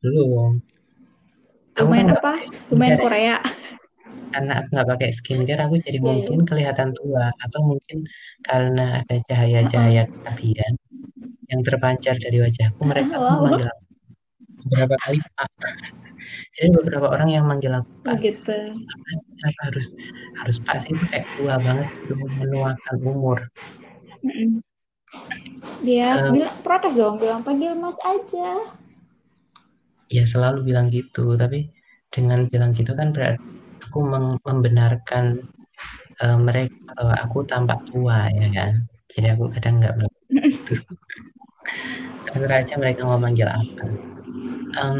belum 0.00 0.58
aku 1.76 1.78
kan 1.78 1.84
Lumayan 1.84 2.08
apa? 2.10 2.32
Lumayan 2.72 2.96
ya. 2.96 3.02
Korea. 3.02 3.36
karena 4.28 4.52
aku 4.60 4.68
nggak 4.76 4.88
pakai 4.88 5.08
skincare 5.12 5.62
aku 5.64 5.74
jadi 5.80 5.98
iya. 5.98 6.04
mungkin 6.04 6.38
kelihatan 6.44 6.90
tua 6.92 7.32
atau 7.38 7.60
mungkin 7.64 8.04
karena 8.44 9.00
ada 9.00 9.16
cahaya-cahaya 9.24 10.02
keabian 10.04 10.74
yang 11.48 11.60
terpancar 11.64 12.16
dari 12.20 12.44
wajahku 12.44 12.80
mereka 12.84 13.14
pun 13.16 13.24
Wow. 13.24 13.44
manggil 13.46 13.68
aku 13.68 13.87
beberapa 14.68 14.94
kali 15.04 15.18
pak. 15.36 15.48
Jadi 16.56 16.68
beberapa 16.76 17.06
orang 17.14 17.28
yang 17.32 17.44
manggil 17.48 17.72
aku 17.78 17.90
Oh 18.08 18.14
pak 18.14 18.18
gitu. 18.24 18.52
kenapa 19.38 19.60
harus 19.70 19.86
harus 20.40 20.56
pak 20.66 20.78
sih 20.84 20.94
kayak 21.10 21.26
tua 21.34 21.54
banget 21.66 21.86
itu 22.04 22.14
menuakan 22.40 22.96
umur. 23.02 23.38
Mm-mm. 24.24 24.62
Dia 25.86 26.08
Eh, 26.18 26.30
bilang 26.34 26.54
protes 26.66 26.94
dong, 26.98 27.14
bilang 27.22 27.42
panggil 27.46 27.72
Mas 27.78 27.98
aja. 28.02 28.50
ya 30.16 30.22
selalu 30.32 30.58
bilang 30.68 30.86
gitu. 30.96 31.20
Tapi 31.42 31.58
dengan 32.14 32.38
bilang 32.52 32.70
gitu 32.78 32.92
kan 33.00 33.08
berarti 33.14 33.44
aku 33.84 33.98
membenarkan 34.48 35.24
eh, 36.22 36.38
mereka 36.48 36.76
bahwa 36.98 37.14
aku 37.24 37.38
tampak 37.50 37.78
tua 37.90 38.18
ya 38.40 38.46
kan? 38.56 38.72
Jadi 39.12 39.26
aku 39.34 39.44
kadang 39.54 39.74
nggak 39.80 39.94
bilang 39.98 40.14
gitu 40.54 40.72
terserah 42.26 42.58
aja 42.62 42.74
mereka 42.82 43.02
mau 43.08 43.18
manggil 43.24 43.48
apa 43.48 43.82
Em, 44.76 44.98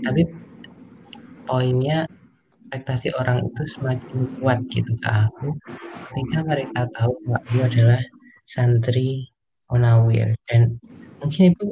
tapi 0.00 0.22
poinnya 1.44 2.08
ekspektasi 2.66 3.14
orang 3.16 3.46
itu 3.46 3.62
semakin 3.78 4.18
kuat 4.40 4.58
gitu 4.72 4.92
ke 5.00 5.08
aku. 5.08 5.54
Ketika 6.12 6.38
mereka 6.44 6.80
tahu 6.96 7.12
bahwa 7.24 7.38
aku 7.44 7.56
adalah 7.62 8.02
santri 8.46 9.30
Munawir. 9.66 10.34
Dan 10.46 10.78
mungkin 11.18 11.50
itu 11.54 11.66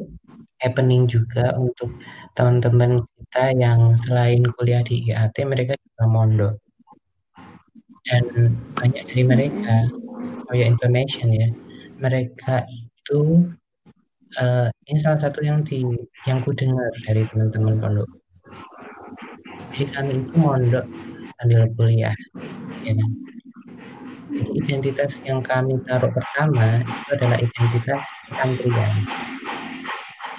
happening 0.62 1.07
juga 1.07 1.55
untuk 1.55 1.90
teman-teman 2.34 3.07
kita 3.20 3.55
yang 3.55 3.95
selain 4.03 4.42
kuliah 4.59 4.82
di 4.82 5.07
IAT 5.11 5.36
mereka 5.47 5.78
juga 5.78 6.05
mondok. 6.11 6.55
Dan 8.05 8.24
banyak 8.76 9.05
dari 9.11 9.22
mereka 9.24 9.76
for 10.45 10.55
your 10.59 10.68
information 10.68 11.32
ya 11.32 11.49
mereka 11.99 12.68
itu 12.68 13.49
eh, 14.41 14.68
ini 14.91 14.99
salah 15.03 15.20
satu 15.20 15.41
yang 15.45 15.62
di 15.62 15.85
yang 16.26 16.43
ku 16.43 16.51
dengar 16.55 16.91
dari 17.07 17.22
teman-teman 17.28 17.78
pondok. 17.78 18.11
Jadi 19.74 19.87
kami 19.95 20.12
itu 20.22 20.35
mondok 20.39 20.87
sambil 21.39 21.66
kuliah 21.74 22.16
ya 22.87 22.93
kan? 22.95 23.11
Jadi 24.35 24.51
identitas 24.64 25.22
yang 25.22 25.45
kami 25.45 25.78
taruh 25.87 26.11
pertama 26.11 26.82
itu 26.82 27.11
adalah 27.14 27.39
identitas 27.39 28.03
kesantrian 28.30 28.95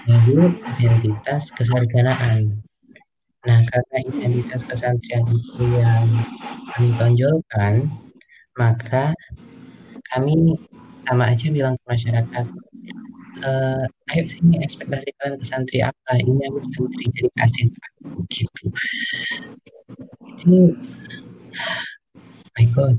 lalu 0.06 0.54
identitas 0.78 1.50
kesarjanaan 1.58 2.62
nah 3.46 3.62
karena 3.70 3.98
identitas 4.10 4.66
kesantrian 4.66 5.26
itu 5.30 5.64
yang 5.78 6.06
kami 6.74 6.90
tonjolkan 6.98 7.90
maka 8.58 9.14
kami 10.14 10.58
sama 11.06 11.30
aja 11.30 11.48
bilang 11.54 11.78
ke 11.78 11.86
masyarakat 11.86 12.46
eh, 13.44 13.84
ayo 14.16 14.24
sini 14.30 14.62
ekspektasi 14.64 15.10
kalian 15.20 15.36
ke 15.42 15.46
santri 15.48 15.80
apa? 15.84 16.12
Ini 16.22 16.42
aku 16.48 16.60
santri 16.72 17.04
jadi 17.12 17.30
kasih 17.36 17.66
gitu. 18.32 18.66
Itu 20.36 20.56
my 22.56 22.66
god. 22.72 22.96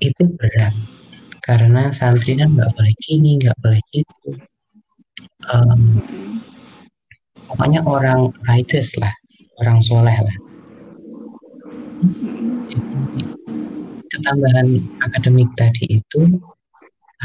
Itu 0.00 0.24
berat. 0.40 0.74
Karena 1.44 1.92
santri 1.92 2.40
kan 2.40 2.56
nggak 2.56 2.72
boleh 2.72 2.94
gini 3.04 3.36
nggak 3.42 3.58
boleh 3.60 3.82
gitu. 3.92 4.30
Em, 5.44 6.00
pokoknya 7.52 7.84
orang 7.84 8.32
righteous 8.48 8.96
lah 8.96 9.12
orang 9.60 9.84
soleh 9.84 10.16
lah. 10.16 10.36
Ketambahan 14.08 14.80
akademik 15.04 15.50
tadi 15.58 16.00
itu 16.00 16.40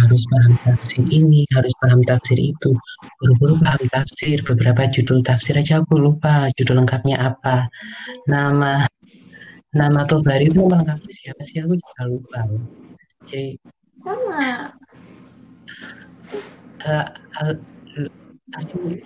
harus 0.06 0.24
paham 0.30 0.54
tafsir 0.66 1.04
ini, 1.10 1.44
harus 1.56 1.74
paham 1.84 2.02
tafsir 2.06 2.40
itu. 2.40 2.72
Buru-buru 3.20 3.60
paham 3.60 3.84
tafsir, 3.92 4.40
beberapa 4.44 4.88
judul 4.90 5.20
tafsir 5.24 5.56
aja 5.58 5.84
aku 5.84 6.00
lupa 6.00 6.48
judul 6.56 6.84
lengkapnya 6.84 7.20
apa. 7.20 7.68
Nama 8.28 8.88
nama 9.76 10.02
Tobari 10.08 10.50
itu 10.50 10.64
nama 10.64 10.82
lengkapnya 10.82 11.12
siapa 11.12 11.42
sih 11.46 11.62
aku 11.62 11.76
juga 11.78 12.02
lupa. 12.08 12.40
Jadi 13.28 13.60
Sama. 14.00 14.72
uh, 16.88 17.08
al, 17.44 17.60
asli 18.56 19.04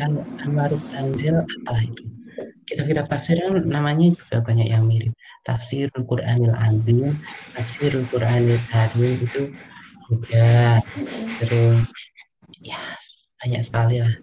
An 0.00 0.16
Anwarul 0.40 0.80
Tanzil 0.88 1.44
apalah 1.44 1.84
itu. 1.84 2.08
Kitab-kitab 2.64 3.06
tafsir 3.12 3.36
kan 3.36 3.60
namanya 3.68 4.16
juga 4.16 4.40
banyak 4.40 4.72
yang 4.72 4.88
mirip. 4.88 5.12
Tafsirul 5.44 6.08
Qur'anil 6.08 6.56
Azim, 6.56 7.12
Tafsirul 7.52 8.08
Qur'anil 8.08 8.56
Karim 8.72 9.20
itu 9.20 9.52
juga 10.08 10.80
terus 11.40 11.84
ya 12.60 12.80
banyak 13.40 13.62
sekali 13.64 14.00
lah 14.00 14.14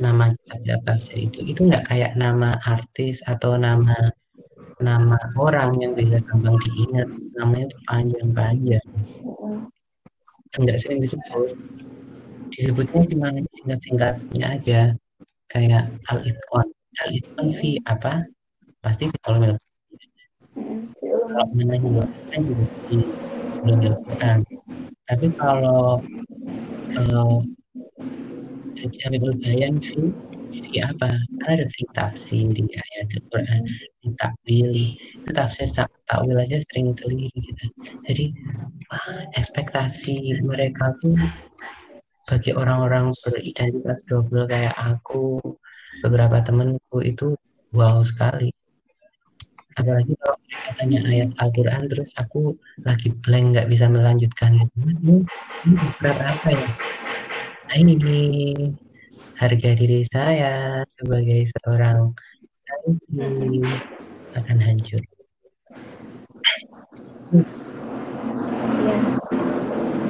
nama 0.00 0.32
kitab 0.48 0.80
tafsir 0.88 1.28
itu. 1.28 1.44
Itu 1.44 1.68
nggak 1.68 1.92
kayak 1.92 2.16
nama 2.16 2.56
artis 2.64 3.20
atau 3.28 3.60
nama 3.60 3.94
nama 4.80 5.20
orang 5.36 5.76
yang 5.78 5.92
bisa 5.92 6.24
gampang 6.24 6.56
diingat. 6.64 7.08
Namanya 7.36 7.68
itu 7.68 7.78
panjang-panjang. 7.86 8.86
Nggak 10.56 10.78
sering 10.80 11.04
disebut. 11.04 11.52
Disebutnya 12.50 13.00
cuma 13.12 13.28
singkat-singkatnya 13.60 14.46
aja. 14.56 14.80
Kayak 15.52 15.92
al 16.08 16.24
itqan. 16.24 16.66
Al 17.04 17.10
itqan 17.12 17.46
fi 17.54 17.76
apa? 17.86 18.24
Pasti 18.80 19.12
kalau 19.20 19.44
kalau 19.44 19.56
menanya 21.54 22.08
kan 22.34 22.40
juga 22.42 22.64
di 22.90 23.06
belum 23.60 23.78
dilakukan 23.84 24.36
tapi 25.10 25.26
kalau 25.34 25.98
uh, 26.94 27.38
Jami'ul 28.80 29.36
Bayan 29.42 29.82
fi 29.82 30.08
fi 30.54 30.80
apa? 30.80 31.10
Kan 31.42 31.58
ada 31.58 31.66
tafsir 31.92 32.46
di 32.54 32.62
ayat 32.64 33.12
Al-Quran 33.18 33.62
di 34.00 34.08
takwil 34.16 34.70
itu 34.96 35.30
tafsir 35.30 35.68
takwil 36.08 36.40
aja 36.40 36.56
sering 36.72 36.96
keliru 36.96 37.36
gitu 37.36 37.66
jadi 38.08 38.24
wah, 38.88 39.28
ekspektasi 39.36 40.40
mereka 40.40 40.96
tuh 41.04 41.16
bagi 42.24 42.56
orang-orang 42.56 43.12
beridentitas 43.20 44.00
double 44.08 44.48
kayak 44.48 44.72
aku 44.78 45.36
beberapa 46.00 46.40
temenku 46.40 47.04
itu 47.04 47.36
wow 47.76 48.00
sekali 48.00 48.48
apalagi 49.78 50.12
kalau 50.18 50.36
mereka 50.42 50.70
tanya 50.78 51.00
ayat 51.06 51.30
Al-Quran 51.38 51.82
terus 51.86 52.10
aku 52.18 52.58
lagi 52.82 53.14
blank 53.22 53.54
nggak 53.54 53.68
bisa 53.70 53.86
melanjutkan 53.86 54.58
ini, 54.58 55.22
ini 55.66 55.76
apa 56.02 56.48
ya 56.50 56.70
nah, 57.70 57.76
ini 57.78 57.94
harga 59.38 59.70
diri 59.72 60.04
saya 60.10 60.82
sebagai 60.98 61.48
seorang 61.54 62.12
akan 64.34 64.58
hancur 64.58 65.02
ya. 68.84 68.98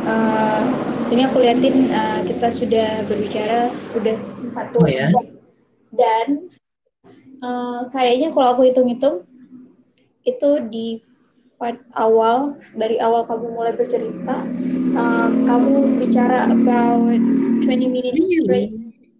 Uh, 0.00 0.62
ini 1.12 1.22
aku 1.28 1.44
liatin 1.44 1.92
uh, 1.92 2.24
kita 2.24 2.48
sudah 2.48 2.88
berbicara 3.06 3.68
udah 3.94 4.16
satu 4.56 4.78
oh, 4.82 4.88
ya? 4.88 5.12
dan 5.94 6.48
uh, 7.44 7.86
kayaknya 7.92 8.32
kalau 8.32 8.56
aku 8.56 8.62
hitung-hitung 8.66 9.29
itu 10.28 10.50
di 10.68 11.00
part 11.60 11.80
awal 11.96 12.56
dari 12.72 12.96
awal 13.00 13.28
kamu 13.28 13.52
mulai 13.52 13.76
bercerita 13.76 14.44
uh, 14.96 15.28
kamu 15.44 16.00
bicara 16.00 16.48
about 16.48 17.20
20 17.64 17.68
minutes 17.88 18.24
straight 18.40 18.72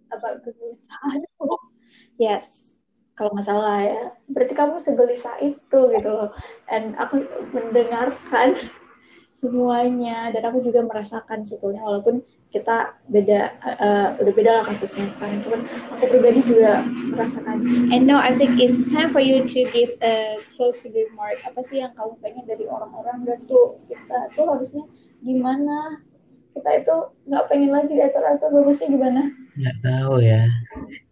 about 0.09 0.41
kegelisahan 0.41 1.21
yes 2.23 2.77
kalau 3.21 3.37
nggak 3.37 3.45
salah 3.45 3.77
ya. 3.85 4.03
Berarti 4.33 4.53
kamu 4.57 4.75
segelisah 4.81 5.37
itu 5.45 5.79
gitu 5.93 6.09
loh. 6.09 6.33
Dan 6.65 6.97
aku 6.97 7.21
mendengarkan 7.53 8.57
semuanya 9.39 10.33
dan 10.33 10.41
aku 10.49 10.65
juga 10.65 10.81
merasakan 10.81 11.45
sebetulnya 11.45 11.85
walaupun 11.85 12.25
kita 12.51 12.99
beda 13.07 13.55
uh, 13.63 14.19
udah 14.19 14.33
beda 14.35 14.51
lah 14.59 14.63
kasusnya 14.67 15.07
sekarang. 15.15 15.39
Cuman 15.47 15.61
aku 15.95 16.03
pribadi 16.11 16.43
juga 16.43 16.83
merasakan. 16.83 17.63
And 17.95 18.03
now 18.03 18.19
I 18.19 18.35
think 18.35 18.59
it's 18.59 18.83
time 18.91 19.15
for 19.15 19.23
you 19.23 19.47
to 19.47 19.59
give 19.71 19.95
a 20.03 20.43
closing 20.59 20.91
remark. 20.91 21.39
Apa 21.47 21.63
sih 21.63 21.79
yang 21.79 21.95
kamu 21.95 22.19
pengen 22.19 22.43
dari 22.43 22.67
orang-orang? 22.67 23.23
Dan 23.23 23.39
tuh 23.47 23.79
kita 23.87 24.35
tuh 24.35 24.51
harusnya 24.51 24.83
gimana? 25.23 26.03
Kita 26.51 26.69
itu 26.83 26.95
nggak 27.31 27.45
pengen 27.47 27.71
lagi 27.71 27.95
diatur-atur 27.95 28.51
bagusnya 28.51 28.87
gimana? 28.91 29.21
Nggak 29.55 29.77
tahu 29.79 30.13
ya. 30.19 30.43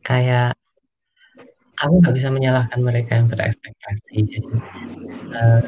Kayak 0.04 0.60
aku 1.80 2.04
nggak 2.04 2.16
bisa 2.20 2.28
menyalahkan 2.28 2.80
mereka 2.84 3.16
yang 3.16 3.32
berekspektasi. 3.32 4.16
Jadi 4.28 4.52
uh, 5.40 5.64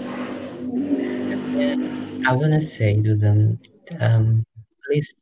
I 2.27 2.31
wanna 2.35 2.59
say 2.59 2.99
to 2.99 3.15
them, 3.15 3.55
um, 4.03 4.43
please. 4.83 5.15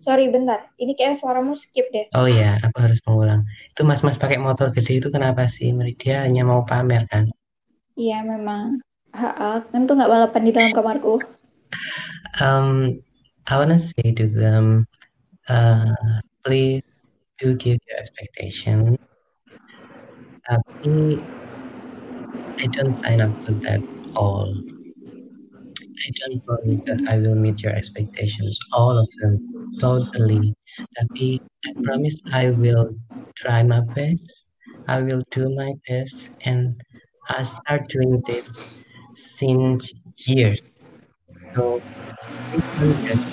Sorry, 0.00 0.32
bentar. 0.32 0.72
Ini 0.80 0.96
kayak 0.96 1.20
suaramu 1.20 1.52
skip 1.52 1.84
deh. 1.92 2.08
Oh 2.16 2.24
iya, 2.24 2.56
aku 2.64 2.80
harus 2.80 3.04
mengulang. 3.04 3.44
Itu 3.68 3.84
mas-mas 3.84 4.16
pakai 4.16 4.40
motor 4.40 4.72
gede 4.72 5.04
itu 5.04 5.12
kenapa 5.12 5.44
sih? 5.44 5.76
Dia 6.00 6.24
hanya 6.24 6.40
mau 6.42 6.64
pamer 6.64 7.04
kan? 7.12 7.28
Iya, 8.00 8.24
memang. 8.24 8.80
Ha, 9.12 9.60
kan 9.68 9.84
tuh 9.84 10.00
nggak 10.00 10.08
balapan 10.08 10.42
di 10.48 10.52
dalam 10.56 10.72
kamarku. 10.72 11.20
Um, 12.40 12.96
I 13.44 13.60
wanna 13.60 13.76
say 13.76 14.16
to 14.16 14.24
them, 14.24 14.88
uh, 15.52 15.92
please 16.46 16.80
do 17.36 17.52
give 17.60 17.76
your 17.84 17.98
expectation. 18.00 18.96
I 20.50 20.56
don't 22.68 22.96
sign 23.04 23.20
up 23.20 23.32
to 23.46 23.54
that 23.64 23.82
all. 24.16 24.54
I 26.06 26.10
don't 26.20 26.44
promise 26.44 26.80
that 26.86 27.04
I 27.08 27.18
will 27.18 27.34
meet 27.34 27.62
your 27.62 27.72
expectations, 27.72 28.58
all 28.72 28.98
of 28.98 29.08
them, 29.20 29.38
totally. 29.80 30.54
Tapi 30.98 31.38
I 31.66 31.70
promise 31.84 32.16
I 32.32 32.50
will 32.50 32.94
try 33.36 33.62
my 33.62 33.80
best. 33.94 34.52
I 34.88 35.02
will 35.02 35.22
do 35.30 35.48
my 35.54 35.72
best, 35.88 36.30
and 36.44 36.74
I 37.28 37.42
start 37.44 37.88
doing 37.88 38.22
this 38.26 38.48
since 39.14 39.92
years. 40.26 40.60
So 41.56 41.80
please 42.50 42.68
don't 42.78 43.00
judge 43.04 43.26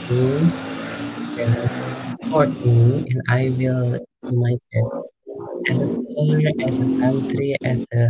support 2.21 2.49
me, 2.63 3.03
and 3.09 3.21
I 3.29 3.49
will 3.57 3.97
do 4.23 4.31
my 4.31 4.55
best 4.71 5.16
as 5.69 5.77
a 5.79 5.87
scholar, 5.87 6.51
as 6.65 6.75
a 6.79 6.87
country, 6.99 7.55
as 7.63 7.79
a 7.93 8.03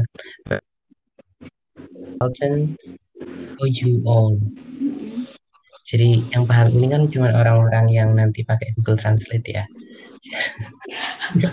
consultant 2.20 2.80
for 3.58 3.68
you 3.68 4.02
all. 4.06 4.38
Jadi 5.88 6.20
yang 6.36 6.44
paham 6.44 6.76
ini 6.76 6.88
kan 6.92 7.08
cuma 7.08 7.32
orang-orang 7.32 7.88
yang 7.88 8.12
nanti 8.12 8.44
pakai 8.44 8.76
Google 8.76 9.00
Translate 9.00 9.48
ya. 9.48 9.64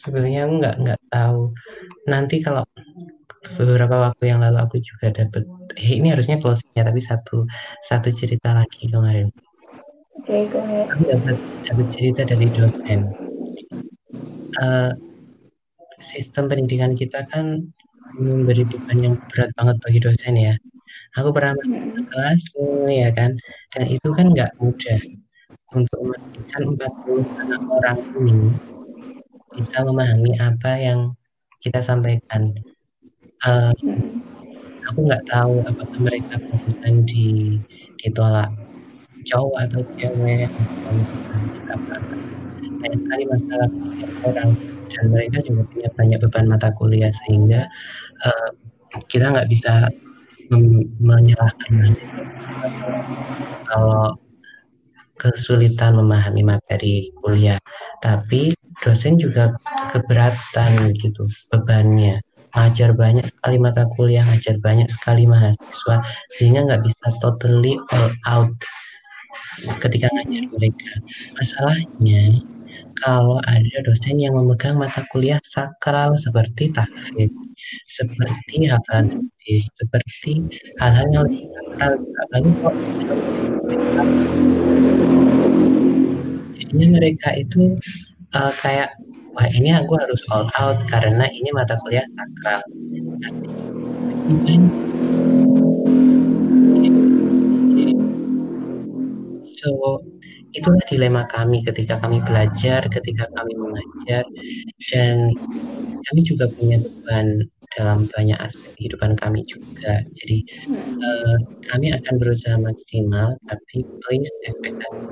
Sebenarnya 0.00 0.48
aku 0.48 0.54
nggak 0.58 0.76
nggak 0.82 1.00
tahu. 1.12 1.54
Nanti 2.10 2.42
kalau 2.42 2.66
beberapa 3.54 4.10
waktu 4.10 4.34
yang 4.34 4.40
lalu 4.42 4.58
aku 4.58 4.76
juga 4.82 5.12
dapat 5.12 5.44
eh, 5.78 5.94
ini 5.94 6.10
harusnya 6.10 6.42
closingnya 6.42 6.82
tapi 6.88 7.00
satu 7.04 7.46
satu 7.86 8.08
cerita 8.10 8.56
lagi 8.56 8.90
kemarin. 8.90 9.30
Oke, 10.20 10.52
okay, 10.52 10.84
Aku 10.92 11.08
dapat 11.08 11.36
dapat 11.64 11.86
cerita 11.96 12.28
dari 12.28 12.52
dosen. 12.52 13.08
Uh, 14.60 14.92
sistem 15.96 16.44
pendidikan 16.44 16.92
kita 16.92 17.24
kan 17.32 17.64
memberi 18.20 18.68
beban 18.68 19.00
yang 19.00 19.16
berat 19.32 19.48
banget 19.56 19.80
bagi 19.80 20.00
dosen 20.04 20.36
ya. 20.36 20.52
Aku 21.16 21.32
pernah 21.32 21.56
masuk 21.56 21.72
ke 21.72 21.88
hmm. 21.96 22.08
kelas 22.12 22.42
ya 22.92 23.08
kan, 23.16 23.32
dan 23.72 23.84
itu 23.88 24.08
kan 24.12 24.36
nggak 24.36 24.52
mudah 24.60 25.00
untuk 25.72 25.98
memastikan 26.04 26.62
40 26.76 27.40
anak 27.40 27.62
orang 27.80 27.98
ini 28.20 28.52
bisa 29.56 29.78
memahami 29.88 30.36
apa 30.36 30.72
yang 30.76 31.00
kita 31.64 31.80
sampaikan. 31.80 32.52
Uh, 33.40 33.72
aku 34.84 35.00
nggak 35.00 35.24
tahu 35.32 35.64
apakah 35.64 35.96
mereka 35.96 36.36
barusan 36.44 37.08
di 37.08 37.56
ditolak 38.04 38.52
cowok 39.28 39.58
atau 39.68 39.80
cewek 39.98 40.48
banyak 42.80 43.00
sekali 43.04 43.24
masalah 43.28 43.68
orang 44.24 44.50
dan 44.90 45.04
mereka 45.12 45.38
juga 45.44 45.62
punya 45.70 45.88
banyak 45.94 46.18
beban 46.24 46.46
mata 46.48 46.68
kuliah 46.74 47.12
sehingga 47.24 47.68
uh, 48.24 48.50
kita 49.06 49.30
nggak 49.30 49.48
bisa 49.52 49.86
menyalahkan 50.98 51.94
kalau 53.70 54.18
kesulitan 55.20 56.00
memahami 56.00 56.42
materi 56.42 57.12
kuliah. 57.20 57.60
Tapi 58.00 58.56
dosen 58.80 59.20
juga 59.20 59.52
keberatan 59.92 60.96
gitu 60.96 61.28
bebannya. 61.52 62.24
Ngajar 62.50 62.98
banyak 62.98 63.30
sekali 63.30 63.56
mata 63.62 63.86
kuliah 63.94 64.26
ngajar 64.26 64.58
banyak 64.58 64.90
sekali 64.90 65.22
mahasiswa 65.22 66.02
sehingga 66.34 66.66
nggak 66.66 66.82
bisa 66.82 67.06
totally 67.22 67.78
all 67.94 68.10
out 68.26 68.50
ketika 69.82 70.06
ngajar 70.12 70.44
mereka 70.56 70.92
masalahnya 71.38 72.40
kalau 73.00 73.40
ada 73.48 73.76
dosen 73.82 74.20
yang 74.20 74.36
memegang 74.36 74.76
mata 74.76 75.02
kuliah 75.08 75.40
sakral 75.42 76.12
seperti 76.20 76.68
tahfidz, 76.70 77.32
seperti 77.88 78.68
hafalan 78.68 79.08
hadis, 79.08 79.64
seperti 79.80 80.44
hal-hal 80.78 81.08
yang 81.08 81.24
lebih 81.24 81.48
sakral, 81.48 81.92
apalagi 81.96 82.50
kok 82.60 82.74
jadinya 86.60 86.86
mereka 87.00 87.28
itu 87.40 87.80
uh, 88.36 88.52
kayak 88.60 88.92
wah 89.32 89.48
ini 89.56 89.72
aku 89.72 89.96
harus 89.96 90.20
all 90.28 90.46
out 90.60 90.84
karena 90.92 91.24
ini 91.32 91.48
mata 91.56 91.80
kuliah 91.80 92.04
sakral. 92.12 92.60
Tapi 94.10 94.60
so 99.60 100.00
itulah 100.56 100.82
dilema 100.90 101.22
kami 101.30 101.62
ketika 101.66 102.00
kami 102.02 102.18
belajar, 102.26 102.82
ketika 102.90 103.24
kami 103.36 103.52
mengajar, 103.58 104.24
dan 104.90 105.30
kami 106.10 106.20
juga 106.26 106.46
punya 106.58 106.76
beban 106.82 107.28
dalam 107.78 108.08
banyak 108.14 108.38
aspek 108.42 108.70
kehidupan 108.78 109.14
kami 109.20 109.40
juga. 109.46 110.02
Jadi 110.18 110.38
uh, 111.04 111.36
kami 111.72 111.86
akan 111.94 112.14
berusaha 112.20 112.56
maksimal, 112.60 113.34
tapi 113.50 113.84
please 114.04 114.30
ekspektasi 114.48 115.02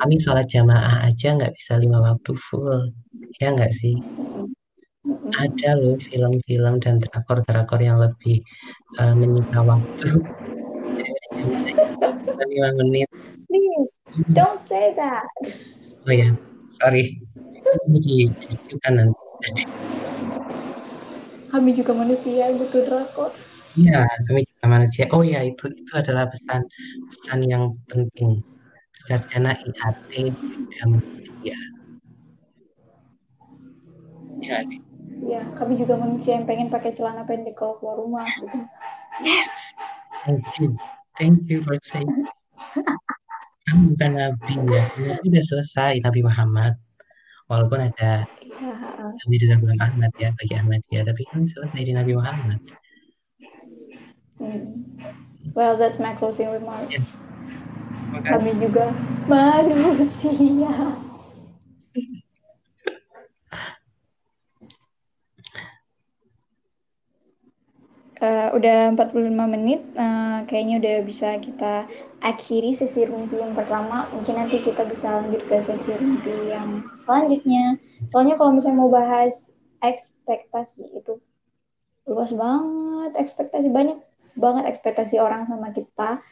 kami 0.00 0.16
sholat 0.22 0.46
jamaah 0.50 1.08
aja 1.08 1.28
nggak 1.36 1.54
bisa 1.58 1.72
lima 1.82 1.98
waktu 2.04 2.32
full, 2.46 2.78
ya 3.40 3.48
nggak 3.54 3.72
sih? 3.74 3.96
Ada 5.40 5.70
loh 5.78 5.96
film-film 5.98 6.74
dan 6.78 7.02
drakor-drakor 7.02 7.80
yang 7.82 7.98
lebih 7.98 8.42
uh, 9.00 9.14
menyita 9.18 9.58
waktu 9.64 10.08
lima 12.44 12.70
menit 12.78 13.08
please 13.48 13.90
don't 14.30 14.60
say 14.60 14.94
that 14.94 15.26
oh 16.06 16.14
ya 16.14 16.30
sorry 16.82 17.18
juga 18.70 18.88
nanti 18.92 19.64
kami 21.50 21.70
juga 21.74 21.92
manusia 21.94 22.50
butuh 22.54 22.82
drakor 22.86 23.32
Iya, 23.74 24.06
kami 24.30 24.46
juga 24.46 24.66
manusia. 24.70 25.04
Oh 25.10 25.26
ya, 25.26 25.42
itu 25.42 25.66
itu 25.66 25.92
adalah 25.98 26.30
pesan 26.30 26.62
pesan 27.10 27.40
yang 27.50 27.74
penting. 27.90 28.38
Sarjana 29.10 29.50
IAT 29.58 30.30
juga 30.30 30.82
manusia. 30.86 31.58
Ya, 34.38 34.62
ya 35.22 35.42
kami 35.54 35.78
juga 35.78 35.94
manusia 35.94 36.34
yang 36.34 36.48
pengen 36.48 36.72
pakai 36.72 36.96
celana 36.96 37.22
pendek 37.22 37.54
kalau 37.54 37.78
keluar 37.78 37.96
rumah 38.00 38.26
gitu. 38.26 38.58
Yes. 39.22 39.74
Thank 40.26 40.42
you. 40.58 40.74
Thank 41.14 41.46
you 41.46 41.62
for 41.62 41.78
saying. 41.86 42.10
Kamu 43.70 43.96
bukan 43.96 44.10
nabi 44.18 44.54
ya. 44.68 44.84
Nabi 44.98 45.26
udah 45.30 45.44
selesai 45.46 46.02
Nabi 46.02 46.20
Muhammad. 46.20 46.74
Walaupun 47.48 47.92
ada 47.92 48.24
ya. 48.24 48.74
Mirza 49.28 49.56
Ghulam 49.60 49.80
Ahmad 49.80 50.12
ya 50.16 50.32
bagi 50.36 50.54
Ahmad 50.56 50.80
ya, 50.88 51.04
tapi 51.04 51.22
kan 51.28 51.44
selesai 51.44 51.80
di 51.84 51.92
Nabi 51.92 52.12
Muhammad. 52.16 52.60
Hmm. 54.40 54.84
Well, 55.54 55.78
that's 55.78 56.02
my 56.02 56.16
closing 56.18 56.50
remark. 56.50 56.90
Yes. 56.90 57.06
Kami 58.24 58.56
juga 58.58 58.90
manusia. 59.30 60.34
Uh, 68.24 68.48
udah 68.56 68.96
45 68.96 69.54
menit 69.54 69.84
uh, 70.00 70.40
kayaknya 70.48 70.80
udah 70.80 70.96
bisa 71.04 71.36
kita 71.38 71.84
akhiri 72.24 72.72
sesi 72.72 73.04
rumpi 73.04 73.36
yang 73.36 73.52
pertama. 73.52 74.08
Mungkin 74.16 74.40
nanti 74.40 74.64
kita 74.64 74.88
bisa 74.88 75.20
lanjut 75.20 75.44
ke 75.44 75.60
sesi 75.60 75.92
rumpi 75.92 76.34
yang 76.48 76.88
selanjutnya. 76.96 77.76
Soalnya 78.08 78.34
kalau 78.40 78.56
misalnya 78.56 78.80
mau 78.80 78.90
bahas 78.90 79.44
ekspektasi 79.84 80.96
itu 80.96 81.20
luas 82.08 82.32
banget. 82.32 83.12
Ekspektasi 83.20 83.68
banyak 83.68 83.98
banget 84.34 84.64
ekspektasi 84.72 85.20
orang 85.20 85.44
sama 85.44 85.70
kita. 85.76 86.24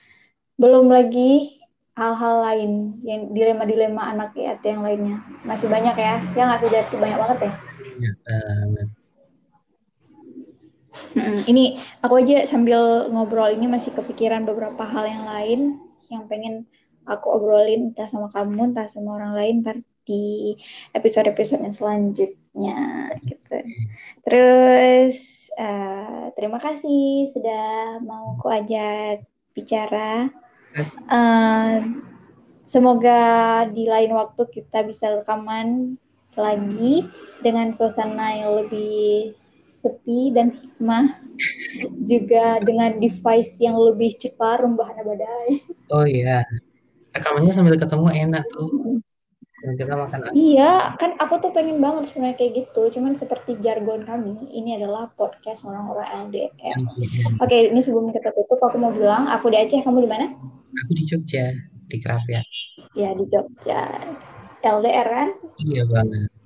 Belum 0.57 0.89
lagi 0.89 1.61
hal-hal 1.93 2.41
lain 2.41 2.73
yang 3.05 3.37
dilema-dilema 3.37 4.17
anak 4.17 4.33
yatim 4.33 4.81
yang 4.81 4.83
lainnya. 4.83 5.17
Masih 5.45 5.69
banyak 5.69 5.97
ya. 6.01 6.25
Yang 6.33 6.47
nggak 6.49 6.85
sih 6.89 6.97
banyak 6.97 7.19
banget 7.21 7.39
ya? 7.45 7.53
Banyak 7.93 8.17
banget 8.25 9.02
Ini 11.21 11.65
aku 12.01 12.21
aja 12.23 12.45
sambil 12.49 13.09
ngobrol 13.13 13.53
ini 13.53 13.69
masih 13.69 13.93
kepikiran 13.93 14.49
beberapa 14.49 14.83
hal 14.85 15.05
yang 15.09 15.25
lain 15.29 15.61
yang 16.13 16.25
pengen 16.29 16.69
aku 17.09 17.35
obrolin 17.35 17.93
entah 17.93 18.07
sama 18.07 18.31
kamu 18.31 18.73
entah 18.73 18.87
sama 18.87 19.19
orang 19.19 19.33
lain 19.35 19.55
ntar 19.65 19.77
di 20.03 20.55
episode-episode 20.95 21.63
yang 21.63 21.75
selanjutnya 21.75 22.81
gitu. 23.23 23.57
Terus 24.27 25.47
uh, 25.59 26.31
terima 26.35 26.59
kasih 26.59 27.31
sudah 27.31 27.99
mau 28.03 28.39
aku 28.39 28.51
ajak 28.51 29.27
bicara. 29.55 30.31
Uh, 31.07 32.03
semoga 32.65 33.63
di 33.69 33.85
lain 33.87 34.17
waktu 34.17 34.43
kita 34.49 34.83
bisa 34.89 35.21
rekaman 35.21 36.01
lagi 36.33 37.05
dengan 37.45 37.77
suasana 37.77 38.41
yang 38.41 38.65
lebih 38.65 39.37
sepi 39.83 40.31
dan 40.31 40.55
hikmah 40.55 41.19
juga 42.07 42.63
dengan 42.63 43.03
device 43.03 43.59
yang 43.59 43.75
lebih 43.75 44.15
cepat 44.17 44.63
rebahan 44.63 45.03
badai. 45.03 45.49
Oh 45.91 46.07
iya, 46.07 46.47
rekamannya 47.11 47.53
sambil 47.53 47.75
ketemu 47.77 48.09
enak 48.15 48.45
tuh. 48.55 49.03
kita 49.63 49.95
makan 49.95 50.35
Iya, 50.35 50.99
kan 50.99 51.15
aku 51.23 51.39
tuh 51.39 51.55
pengen 51.55 51.79
banget 51.79 52.11
sebenarnya 52.11 52.35
kayak 52.35 52.67
gitu. 52.67 52.99
Cuman 52.99 53.15
seperti 53.15 53.63
jargon 53.63 54.03
kami, 54.03 54.35
ini 54.51 54.75
adalah 54.75 55.07
podcast 55.15 55.63
orang-orang 55.63 56.35
LDR. 56.35 56.51
Oke, 56.59 57.47
okay, 57.47 57.61
ini 57.71 57.79
sebelum 57.79 58.11
kita 58.11 58.35
tutup, 58.35 58.59
aku 58.59 58.83
mau 58.83 58.91
bilang, 58.91 59.31
aku 59.31 59.55
di 59.55 59.63
Aceh, 59.63 59.79
kamu 59.87 60.03
di 60.03 60.11
mana? 60.11 60.35
Aku 60.83 60.91
di 60.99 61.07
Jogja, 61.07 61.55
di 61.87 61.97
Krapia. 62.03 62.43
Ya, 62.99 63.15
di 63.15 63.23
Jogja. 63.31 63.87
LDR 64.67 65.07
kan? 65.07 65.29
Iya 65.63 65.87
banget. 65.87 66.42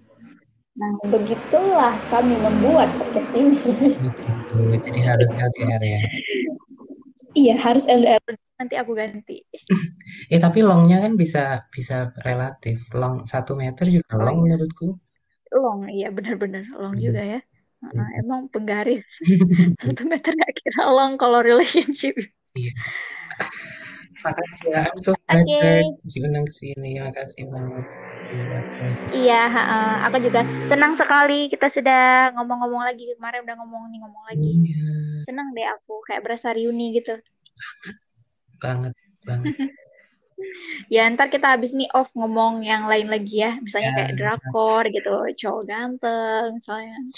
Nah, 0.76 0.92
begitulah 1.08 1.96
kami 2.12 2.36
membuat 2.36 2.92
podcast 3.00 3.32
ini. 3.32 3.56
Begitu, 3.96 4.56
jadi 4.84 5.00
harus 5.08 5.28
LDR 5.32 5.82
ya. 5.82 6.00
Iya, 7.32 7.54
harus 7.56 7.84
LDR. 7.88 8.20
Nanti 8.60 8.74
aku 8.76 8.92
ganti. 8.92 9.40
eh, 10.32 10.40
tapi 10.40 10.60
longnya 10.60 11.00
kan 11.00 11.16
bisa 11.16 11.64
bisa 11.72 12.12
relatif. 12.24 12.80
Long 12.92 13.24
satu 13.24 13.56
meter 13.56 13.88
juga 13.88 14.16
oh, 14.16 14.24
long 14.24 14.36
iya. 14.40 14.44
menurutku. 14.44 14.88
Long, 15.56 15.80
iya 15.88 16.08
benar-benar 16.12 16.64
long 16.76 16.96
hmm. 16.96 17.04
juga 17.04 17.22
ya. 17.24 17.40
Uh, 17.80 18.10
emang 18.20 18.48
penggaris. 18.52 19.04
satu 19.84 20.02
meter 20.04 20.32
gak 20.32 20.52
kira 20.60 20.92
long 20.92 21.16
kalau 21.16 21.40
relationship. 21.40 22.16
Iya. 22.52 22.72
Makasih 24.24 24.68
ya, 24.72 24.82
I'm 24.92 24.98
so 25.00 25.12
okay. 25.28 25.84
diundang 26.08 26.44
ke 26.48 26.54
sini. 26.56 27.00
Makasih 27.00 27.48
banget. 27.48 27.84
Iya, 29.14 29.42
uh, 29.46 29.96
aku 30.10 30.16
juga 30.18 30.42
senang 30.66 30.98
sekali 30.98 31.46
kita 31.46 31.70
sudah 31.70 32.34
ngomong-ngomong 32.34 32.82
lagi 32.82 33.06
kemarin 33.14 33.46
udah 33.46 33.56
ngomong 33.62 33.82
nih 33.90 33.98
ngomong 34.02 34.24
lagi. 34.26 34.50
Iya. 34.66 34.86
Senang 35.30 35.48
deh 35.54 35.66
aku 35.66 36.02
kayak 36.06 36.22
berasa 36.26 36.50
reuni 36.50 36.98
gitu. 36.98 37.14
Banget, 38.58 38.94
banget. 39.22 39.54
ya 40.94 41.08
ntar 41.16 41.32
kita 41.32 41.56
habis 41.56 41.72
nih 41.72 41.88
off 41.96 42.10
ngomong 42.12 42.60
yang 42.66 42.90
lain 42.90 43.08
lagi 43.08 43.40
ya, 43.40 43.56
misalnya 43.62 43.90
ya. 43.90 43.96
kayak 43.96 44.12
drakor 44.18 44.84
gitu, 44.90 45.14
cowok 45.40 45.62
ganteng, 45.64 46.50
soalnya. 46.66 46.98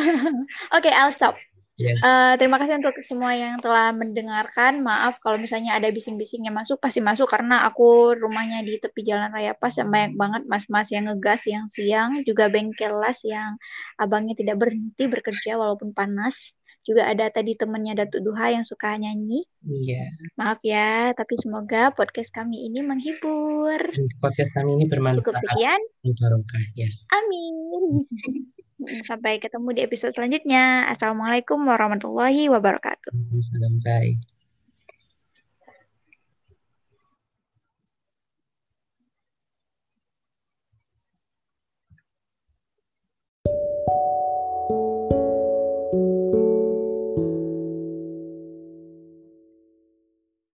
Oke, 0.00 0.88
okay, 0.88 0.92
I'll 0.96 1.12
stop. 1.12 1.36
Yes. 1.80 2.04
Uh, 2.04 2.36
terima 2.36 2.60
kasih 2.60 2.76
untuk 2.76 2.92
semua 3.00 3.32
yang 3.32 3.56
telah 3.64 3.88
mendengarkan. 3.96 4.84
Maaf 4.84 5.16
kalau 5.24 5.40
misalnya 5.40 5.80
ada 5.80 5.88
bising-bising 5.88 6.44
yang 6.44 6.52
masuk, 6.52 6.76
pasti 6.76 7.00
masuk 7.00 7.24
karena 7.24 7.64
aku 7.64 8.12
rumahnya 8.20 8.60
di 8.60 8.76
tepi 8.76 9.00
jalan 9.08 9.32
raya 9.32 9.56
pas 9.56 9.72
dan 9.72 9.88
banyak 9.88 10.12
banget 10.12 10.42
mas-mas 10.44 10.92
yang 10.92 11.08
ngegas 11.08 11.40
yang 11.48 11.72
siang, 11.72 12.20
juga 12.28 12.52
bengkel 12.52 13.00
las 13.00 13.24
yang 13.24 13.56
abangnya 13.96 14.36
tidak 14.36 14.60
berhenti 14.60 15.08
bekerja 15.08 15.56
walaupun 15.56 15.96
panas. 15.96 16.36
Juga 16.80 17.12
ada 17.12 17.28
tadi 17.28 17.56
temennya 17.60 18.04
Datu 18.04 18.24
Duha 18.24 18.56
yang 18.56 18.64
suka 18.64 18.96
nyanyi. 18.96 19.44
Iya. 19.64 20.04
Maaf 20.36 20.64
ya, 20.64 21.12
tapi 21.12 21.36
semoga 21.36 21.92
podcast 21.92 22.32
kami 22.32 22.68
ini 22.68 22.80
menghibur. 22.80 23.80
Podcast 24.20 24.50
kami 24.56 24.80
ini 24.80 24.84
bermanfaat. 24.88 25.20
Cukup 25.20 25.36
sekian. 25.44 25.80
Yes. 26.76 27.04
Amin. 27.12 28.08
Sampai 29.04 29.36
ketemu 29.36 29.76
di 29.76 29.80
episode 29.84 30.16
selanjutnya. 30.16 30.88
Assalamualaikum 30.88 31.60
warahmatullahi 31.68 32.48
wabarakatuh. 32.48 33.12